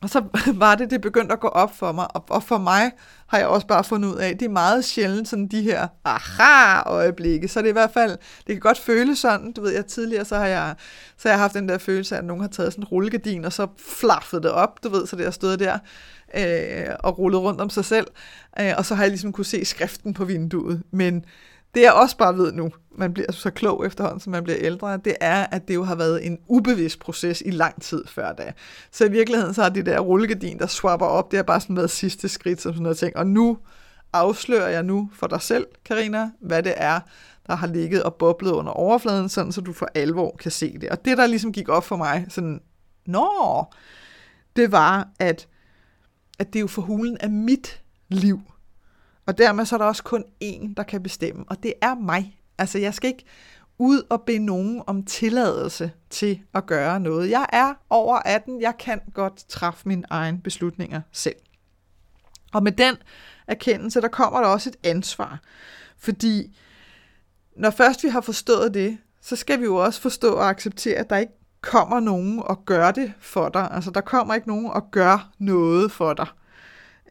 Og 0.01 0.11
så 0.11 0.25
var 0.55 0.75
det, 0.75 0.91
det 0.91 1.01
begyndte 1.01 1.33
at 1.33 1.41
gå 1.41 1.49
op 1.49 1.77
for 1.77 1.93
mig, 1.93 2.07
og 2.31 2.43
for 2.43 2.59
mig 2.59 2.93
har 3.27 3.39
jeg 3.39 3.47
også 3.47 3.67
bare 3.67 3.85
fundet 3.85 4.09
ud 4.09 4.17
af, 4.17 4.29
at 4.29 4.41
det 4.41 4.47
er 4.47 4.51
meget 4.51 4.85
sjældent 4.85 5.29
sådan 5.29 5.47
de 5.47 5.63
her 5.63 5.89
aha-øjeblikke, 6.05 7.49
så 7.49 7.61
det 7.61 7.67
er 7.67 7.71
i 7.71 7.73
hvert 7.73 7.91
fald, 7.91 8.11
det 8.47 8.55
kan 8.55 8.61
godt 8.61 8.79
føles 8.79 9.19
sådan, 9.19 9.53
du 9.53 9.61
ved, 9.61 9.73
jeg 9.73 9.87
tidligere, 9.87 10.25
så 10.25 10.37
har 10.37 10.47
jeg, 10.47 10.75
så 11.17 11.29
har 11.29 11.33
jeg 11.33 11.41
haft 11.41 11.55
den 11.55 11.69
der 11.69 11.79
følelse 11.79 12.15
af, 12.15 12.19
at 12.19 12.25
nogen 12.25 12.41
har 12.41 12.49
taget 12.49 12.73
sådan 12.73 12.83
en 12.83 12.89
rullegardin, 12.89 13.45
og 13.45 13.53
så 13.53 13.67
flaffet 13.79 14.43
det 14.43 14.51
op, 14.51 14.85
du 14.85 14.89
ved, 14.89 15.07
så 15.07 15.17
det 15.17 15.25
har 15.25 15.31
stået 15.31 15.61
der 15.61 15.79
øh, 16.37 16.95
og 17.01 17.19
rullet 17.19 17.41
rundt 17.41 17.61
om 17.61 17.71
sig 17.71 17.85
selv, 17.85 18.07
øh, 18.61 18.73
og 18.79 18.87
så 18.87 18.95
har 18.95 19.03
jeg 19.03 19.11
ligesom 19.11 19.33
kunne 19.33 19.45
se 19.45 19.65
skriften 19.65 20.15
på 20.15 20.25
vinduet, 20.25 20.83
men 20.91 21.25
det 21.77 21.83
jeg 21.83 21.93
også 21.93 22.17
bare 22.17 22.37
ved 22.37 22.53
nu, 22.53 22.71
man 22.91 23.15
bliver 23.15 23.33
så 23.33 23.51
klog 23.51 23.87
efterhånden, 23.87 24.21
som 24.21 24.31
man 24.31 24.45
bliver 24.45 24.59
ældre, 24.61 24.97
det 24.97 25.17
er, 25.21 25.47
at 25.51 25.69
det 25.69 25.75
jo 25.75 25.85
har 25.85 25.95
været 25.95 26.27
en 26.27 26.39
ubevidst 26.49 27.01
proces 27.01 27.43
i 27.47 27.51
lang 27.51 27.83
tid 27.83 28.05
før 28.07 28.33
da. 28.33 28.53
Så 28.91 29.05
i 29.05 29.11
virkeligheden 29.11 29.55
så 29.55 29.63
har 29.63 29.69
det 29.69 29.87
der 29.87 30.01
rullegardin, 30.01 30.59
der 30.59 30.67
swapper 30.67 31.07
op, 31.07 31.31
det 31.31 31.37
har 31.37 31.45
bare 31.45 31.61
sådan 31.61 31.77
været 31.77 31.91
sidste 31.91 32.29
skridt, 32.29 32.61
som 32.61 32.73
sådan 32.73 32.83
noget 32.83 32.99
ting. 32.99 33.17
Og 33.17 33.27
nu 33.27 33.59
afslører 34.13 34.69
jeg 34.69 34.83
nu 34.83 35.11
for 35.13 35.27
dig 35.27 35.43
selv, 35.43 35.67
Karina, 35.85 36.31
hvad 36.41 36.63
det 36.63 36.75
er, 36.77 37.01
der 37.47 37.55
har 37.57 37.67
ligget 37.67 38.03
og 38.03 38.15
boblet 38.15 38.51
under 38.51 38.73
overfladen, 38.73 39.29
sådan 39.29 39.53
så 39.53 39.61
du 39.61 39.73
for 39.73 39.89
alvor 39.95 40.37
kan 40.39 40.51
se 40.51 40.79
det. 40.81 40.89
Og 40.89 41.05
det, 41.05 41.19
der 41.19 41.27
ligesom 41.27 41.53
gik 41.53 41.69
op 41.69 41.85
for 41.85 41.97
mig, 41.97 42.27
sådan, 42.29 42.61
nå, 43.07 43.65
det 44.57 44.73
var, 44.73 45.09
at, 45.19 45.49
at 46.39 46.47
det 46.53 46.57
er 46.57 46.61
jo 46.61 46.67
for 46.67 46.83
hulen 46.83 47.17
er 47.21 47.29
mit 47.29 47.81
liv, 48.09 48.41
og 49.27 49.39
dermed 49.39 49.65
så 49.65 49.77
er 49.77 49.79
der 49.79 49.87
også 49.87 50.03
kun 50.03 50.25
én, 50.45 50.75
der 50.77 50.83
kan 50.83 51.03
bestemme, 51.03 51.45
og 51.49 51.63
det 51.63 51.73
er 51.83 51.95
mig. 51.95 52.41
Altså 52.59 52.79
jeg 52.79 52.95
skal 52.95 53.09
ikke 53.09 53.25
ud 53.79 54.03
og 54.11 54.23
bede 54.23 54.39
nogen 54.39 54.83
om 54.87 55.05
tilladelse 55.05 55.91
til 56.11 56.41
at 56.55 56.67
gøre 56.67 57.01
noget. 57.01 57.31
Jeg 57.31 57.47
er 57.53 57.75
over 57.91 58.17
18, 58.17 58.61
jeg 58.61 58.75
kan 58.79 59.01
godt 59.15 59.49
træffe 59.49 59.89
mine 59.89 60.05
egne 60.11 60.39
beslutninger 60.39 61.01
selv. 61.13 61.37
Og 62.53 62.63
med 62.63 62.73
den 62.73 62.97
erkendelse, 63.47 64.01
der 64.01 64.09
kommer 64.09 64.41
der 64.41 64.47
også 64.47 64.69
et 64.69 64.89
ansvar. 64.89 65.41
Fordi 65.99 66.57
når 67.57 67.71
først 67.71 68.05
vi 68.05 68.09
har 68.09 68.21
forstået 68.21 68.75
det, 68.75 68.99
så 69.21 69.37
skal 69.37 69.61
vi 69.61 69.65
jo 69.65 69.77
også 69.77 70.01
forstå 70.01 70.35
og 70.35 70.49
acceptere, 70.49 70.97
at 70.97 71.11
der 71.11 71.17
ikke 71.17 71.33
kommer 71.61 72.01
nogen 72.01 72.43
og 72.45 72.65
gør 72.65 72.91
det 72.91 73.13
for 73.21 73.49
dig. 73.49 73.71
Altså 73.71 73.91
der 73.91 74.01
kommer 74.01 74.35
ikke 74.35 74.49
nogen 74.49 74.67
og 74.67 74.91
gør 74.91 75.31
noget 75.39 75.93
for 75.93 76.13
dig. 76.13 76.27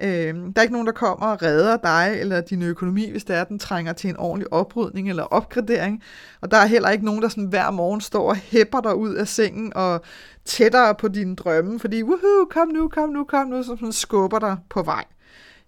Øh, 0.01 0.35
der 0.35 0.51
er 0.55 0.61
ikke 0.61 0.73
nogen, 0.73 0.87
der 0.87 0.93
kommer 0.93 1.27
og 1.27 1.41
redder 1.41 1.77
dig 1.77 2.15
eller 2.19 2.41
din 2.41 2.61
økonomi, 2.61 3.11
hvis 3.11 3.23
det 3.23 3.35
er, 3.35 3.43
den 3.43 3.59
trænger 3.59 3.93
til 3.93 4.09
en 4.09 4.17
ordentlig 4.17 4.53
oprydning 4.53 5.09
eller 5.09 5.23
opgradering. 5.23 6.03
Og 6.41 6.51
der 6.51 6.57
er 6.57 6.65
heller 6.65 6.89
ikke 6.89 7.05
nogen, 7.05 7.21
der 7.21 7.27
sådan 7.27 7.45
hver 7.45 7.71
morgen 7.71 8.01
står 8.01 8.29
og 8.29 8.35
hæpper 8.35 8.81
dig 8.81 8.95
ud 8.95 9.13
af 9.13 9.27
sengen 9.27 9.73
og 9.75 10.01
tættere 10.45 10.95
på 10.95 11.07
dine 11.07 11.35
drømme, 11.35 11.79
fordi 11.79 12.03
woohoo, 12.03 12.45
kom 12.49 12.67
nu, 12.67 12.87
kom 12.87 13.09
nu, 13.09 13.23
kom 13.23 13.47
nu, 13.47 13.63
så 13.63 13.69
sådan 13.69 13.91
skubber 13.91 14.39
dig 14.39 14.57
på 14.69 14.83
vej. 14.83 15.05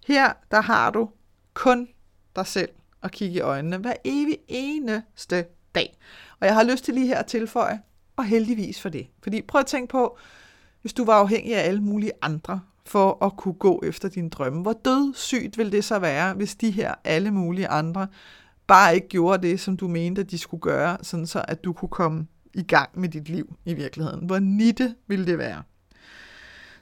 Her, 0.06 0.32
der 0.50 0.60
har 0.60 0.90
du 0.90 1.08
kun 1.54 1.88
dig 2.36 2.46
selv 2.46 2.68
at 3.02 3.10
kigge 3.10 3.34
i 3.34 3.40
øjnene 3.40 3.76
hver 3.76 3.94
evig 4.04 4.38
eneste 4.48 5.44
dag. 5.74 5.98
Og 6.40 6.46
jeg 6.46 6.54
har 6.54 6.62
lyst 6.62 6.84
til 6.84 6.94
lige 6.94 7.06
her 7.06 7.18
at 7.18 7.26
tilføje, 7.26 7.80
og 8.16 8.24
heldigvis 8.24 8.80
for 8.80 8.88
det. 8.88 9.06
Fordi 9.22 9.42
prøv 9.42 9.60
at 9.60 9.66
tænke 9.66 9.90
på, 9.90 10.18
hvis 10.80 10.92
du 10.92 11.04
var 11.04 11.14
afhængig 11.14 11.56
af 11.56 11.66
alle 11.66 11.80
mulige 11.80 12.12
andre, 12.22 12.60
for 12.88 13.24
at 13.24 13.36
kunne 13.36 13.54
gå 13.54 13.82
efter 13.84 14.08
dine 14.08 14.30
drømme. 14.30 14.62
Hvor 14.62 14.72
død 14.84 15.14
sygt 15.14 15.58
vil 15.58 15.72
det 15.72 15.84
så 15.84 15.98
være, 15.98 16.34
hvis 16.34 16.54
de 16.54 16.70
her 16.70 16.94
alle 17.04 17.30
mulige 17.30 17.68
andre 17.68 18.06
bare 18.66 18.94
ikke 18.94 19.08
gjorde 19.08 19.48
det, 19.48 19.60
som 19.60 19.76
du 19.76 19.88
mente, 19.88 20.20
at 20.20 20.30
de 20.30 20.38
skulle 20.38 20.60
gøre, 20.60 20.98
sådan 21.02 21.26
så 21.26 21.44
at 21.48 21.64
du 21.64 21.72
kunne 21.72 21.88
komme 21.88 22.26
i 22.54 22.62
gang 22.62 23.00
med 23.00 23.08
dit 23.08 23.28
liv 23.28 23.56
i 23.64 23.74
virkeligheden. 23.74 24.26
Hvor 24.26 24.38
nitte 24.38 24.94
ville 25.06 25.26
det 25.26 25.38
være? 25.38 25.62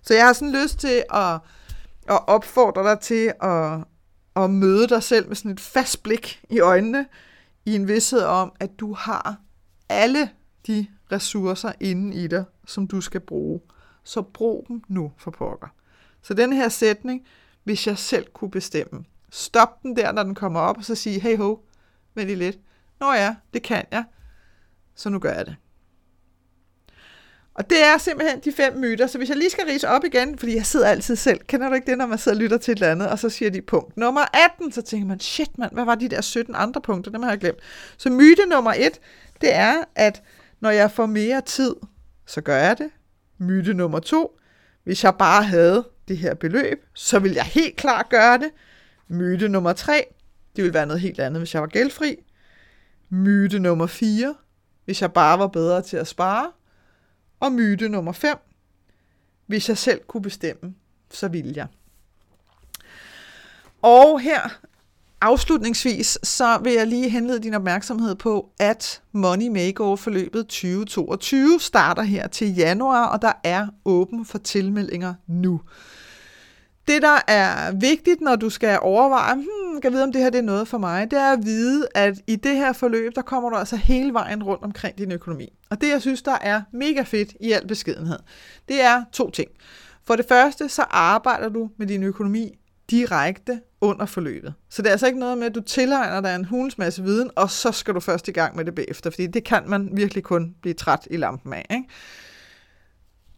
Så 0.03 0.15
jeg 0.15 0.27
har 0.27 0.33
sådan 0.33 0.63
lyst 0.63 0.79
til 0.79 1.03
at, 1.11 1.33
at 2.09 2.29
opfordre 2.29 2.83
dig 2.83 3.01
til 3.01 3.33
at, 3.43 3.79
at 4.37 4.51
møde 4.51 4.89
dig 4.89 5.03
selv 5.03 5.29
med 5.29 5.37
sådan 5.37 5.51
et 5.51 5.61
fast 5.61 6.03
blik 6.03 6.41
i 6.51 6.61
øjnene, 6.61 7.07
i 7.65 7.75
en 7.75 7.89
vidshed 7.89 8.23
om, 8.23 8.53
at 8.61 8.71
du 8.79 8.93
har 8.93 9.37
alle 9.89 10.31
de 10.67 10.87
ressourcer 11.13 11.73
inde 11.81 12.25
i 12.25 12.27
dig, 12.27 12.45
som 12.67 12.87
du 12.87 13.01
skal 13.01 13.21
bruge. 13.21 13.61
Så 14.05 14.23
brug 14.23 14.65
dem 14.69 14.83
nu 14.89 15.13
for 15.17 15.31
pokker. 15.31 15.76
Så 16.27 16.35
den 16.35 16.53
her 16.53 16.69
sætning, 16.69 17.27
hvis 17.65 17.87
jeg 17.87 17.99
selv 17.99 18.27
kunne 18.33 18.51
bestemme. 18.51 19.05
Stop 19.31 19.83
den 19.83 19.97
der, 19.97 20.13
når 20.13 20.23
den 20.23 20.35
kommer 20.35 20.61
op, 20.61 20.79
og 20.79 20.85
så 20.85 20.95
sige, 20.95 21.21
hey 21.21 21.37
ho, 21.37 21.59
vent 22.15 22.27
lige 22.27 22.39
lidt. 22.39 22.59
Nå 23.01 23.13
ja, 23.13 23.35
det 23.55 23.63
kan 23.63 23.85
jeg, 23.91 24.05
så 24.95 25.09
nu 25.09 25.19
gør 25.19 25.33
jeg 25.33 25.47
det. 25.47 25.57
Og 27.55 27.71
det 27.71 27.85
er 27.85 27.99
simpelthen 27.99 28.41
de 28.41 28.53
fem 28.53 28.77
myter. 28.77 29.07
Så 29.07 29.19
hvis 29.19 29.29
jeg 29.29 29.37
lige 29.37 29.51
skal 29.51 29.65
rise 29.65 29.89
op 29.89 30.05
igen, 30.05 30.39
fordi 30.39 30.55
jeg 30.55 30.67
sidder 30.67 30.89
altid 30.89 31.17
selv. 31.17 31.41
Kender 31.41 31.69
du 31.69 31.75
ikke 31.75 31.91
det, 31.91 31.99
når 31.99 32.07
man 32.07 32.19
sidder 32.19 32.37
og 32.39 32.43
lytter 32.43 32.59
til 32.59 32.73
et 32.73 32.77
eller 32.77 32.93
andet, 32.93 33.09
og 33.09 33.19
så 33.19 33.29
siger 33.29 33.51
de 33.51 33.63
punkt 33.63 33.97
nummer 33.97 34.25
18, 34.55 34.73
så 34.73 34.83
tænker 34.83 35.07
man, 35.07 35.21
shit 35.21 35.59
mand, 35.59 35.73
hvad 35.73 35.85
var 35.85 35.95
de 35.95 36.09
der 36.09 36.21
17 36.21 36.55
andre 36.55 36.81
punkter? 36.81 37.11
Dem 37.11 37.23
har 37.23 37.31
jeg 37.31 37.39
glemt. 37.39 37.59
Så 37.97 38.11
myte 38.11 38.47
nummer 38.47 38.73
1, 38.77 39.01
det 39.41 39.55
er, 39.55 39.85
at 39.95 40.23
når 40.61 40.71
jeg 40.71 40.91
får 40.91 41.07
mere 41.07 41.41
tid, 41.41 41.75
så 42.27 42.41
gør 42.41 42.57
jeg 42.57 42.79
det. 42.79 42.91
Myte 43.39 43.75
nummer 43.75 43.99
2, 43.99 44.39
hvis 44.85 45.05
jeg 45.05 45.15
bare 45.19 45.43
havde 45.43 45.85
det 46.09 46.19
her 46.19 46.35
beløb, 46.35 46.85
så 46.95 47.19
vil 47.19 47.33
jeg 47.33 47.45
helt 47.45 47.77
klart 47.77 48.09
gøre 48.09 48.39
det. 48.39 48.51
Myte 49.09 49.49
nummer 49.49 49.73
3, 49.73 50.07
det 50.57 50.65
ville 50.65 50.75
være 50.75 50.87
noget 50.87 51.01
helt 51.01 51.21
andet, 51.21 51.41
hvis 51.41 51.55
jeg 51.55 51.63
var 51.63 51.69
gældfri. 51.69 52.17
Myte 53.09 53.59
nummer 53.59 53.87
4, 53.87 54.35
hvis 54.85 55.03
jeg 55.03 55.13
bare 55.13 55.39
var 55.39 55.47
bedre 55.47 55.83
til 55.83 55.97
at 55.97 56.07
spare. 56.07 56.53
Og 57.41 57.53
myte 57.53 57.89
nummer 57.89 58.13
5, 58.13 58.37
hvis 59.47 59.69
jeg 59.69 59.79
selv 59.79 60.01
kunne 60.07 60.23
bestemme, 60.23 60.75
så 61.11 61.29
ville 61.29 61.53
jeg. 61.57 61.67
Og 63.83 64.21
her 64.21 64.61
afslutningsvis, 65.21 66.19
så 66.23 66.59
vil 66.63 66.73
jeg 66.73 66.87
lige 66.87 67.09
henlede 67.09 67.43
din 67.43 67.55
opmærksomhed 67.55 68.15
på, 68.15 68.51
at 68.59 69.03
Money 69.13 69.49
Makeover-forløbet 69.49 70.47
2022 70.47 71.61
starter 71.61 72.03
her 72.03 72.27
til 72.27 72.55
januar, 72.55 73.07
og 73.07 73.23
der 73.23 73.33
er 73.45 73.67
åben 73.85 74.25
for 74.25 74.39
tilmeldinger 74.39 75.15
nu. 75.27 75.61
Det, 76.89 77.03
der 77.03 77.19
er 77.29 77.73
vigtigt, 77.73 78.21
når 78.21 78.37
du 78.37 78.51
skal 78.51 78.79
overveje, 78.83 79.35
hmm, 79.35 79.81
kan 79.81 79.93
vide, 79.93 80.03
om 80.03 80.13
det 80.13 80.23
her 80.23 80.31
det 80.31 80.39
er 80.39 80.43
noget 80.43 80.69
for 80.69 80.79
mig, 80.79 81.11
det 81.11 81.19
er 81.19 81.33
at 81.33 81.45
vide, 81.45 81.89
at 81.95 82.15
i 82.27 82.37
det 82.37 82.57
her 82.57 82.73
forløb, 82.73 83.15
der 83.15 83.23
kommer 83.23 83.51
du 83.51 83.57
altså 83.57 83.77
hele 83.77 84.13
vejen 84.13 84.43
rundt 84.43 84.65
omkring 84.65 84.99
din 84.99 85.13
økonomi. 85.13 85.53
Og 85.71 85.81
det, 85.81 85.89
jeg 85.89 86.01
synes, 86.01 86.23
der 86.23 86.39
er 86.41 86.63
mega 86.73 87.03
fedt 87.03 87.35
i 87.41 87.53
al 87.53 87.67
beskedenhed, 87.67 88.19
det 88.69 88.83
er 88.83 89.05
to 89.13 89.31
ting. 89.31 89.51
For 90.07 90.17
det 90.17 90.27
første, 90.29 90.69
så 90.69 90.83
arbejder 90.91 91.49
du 91.49 91.71
med 91.77 91.87
din 91.87 92.03
økonomi 92.03 92.59
direkte 92.91 93.61
under 93.81 94.07
forløbet. 94.07 94.55
Så 94.71 94.83
det 94.83 94.89
er 94.89 94.93
altså 94.93 95.07
ikke 95.07 95.19
noget 95.19 95.39
med, 95.39 95.47
at 95.47 95.55
du 95.55 95.61
tilegner 95.61 96.21
dig 96.21 96.35
en 96.35 96.45
hulens 96.45 96.79
masse 96.79 97.03
viden, 97.03 97.31
og 97.37 97.51
så 97.51 97.73
skal 97.73 97.95
du 97.95 98.01
først 98.01 98.29
i 98.29 98.33
gang 98.33 98.57
med 98.57 98.65
det 98.65 98.75
bagefter, 98.75 99.11
fordi 99.11 99.27
det 99.27 99.45
kan 99.45 99.63
man 99.67 99.89
virkelig 99.93 100.23
kun 100.23 100.55
blive 100.63 100.75
træt 100.75 101.09
i 101.11 101.17
lampen 101.17 101.53
af. 101.53 101.67
Ikke? 101.71 101.89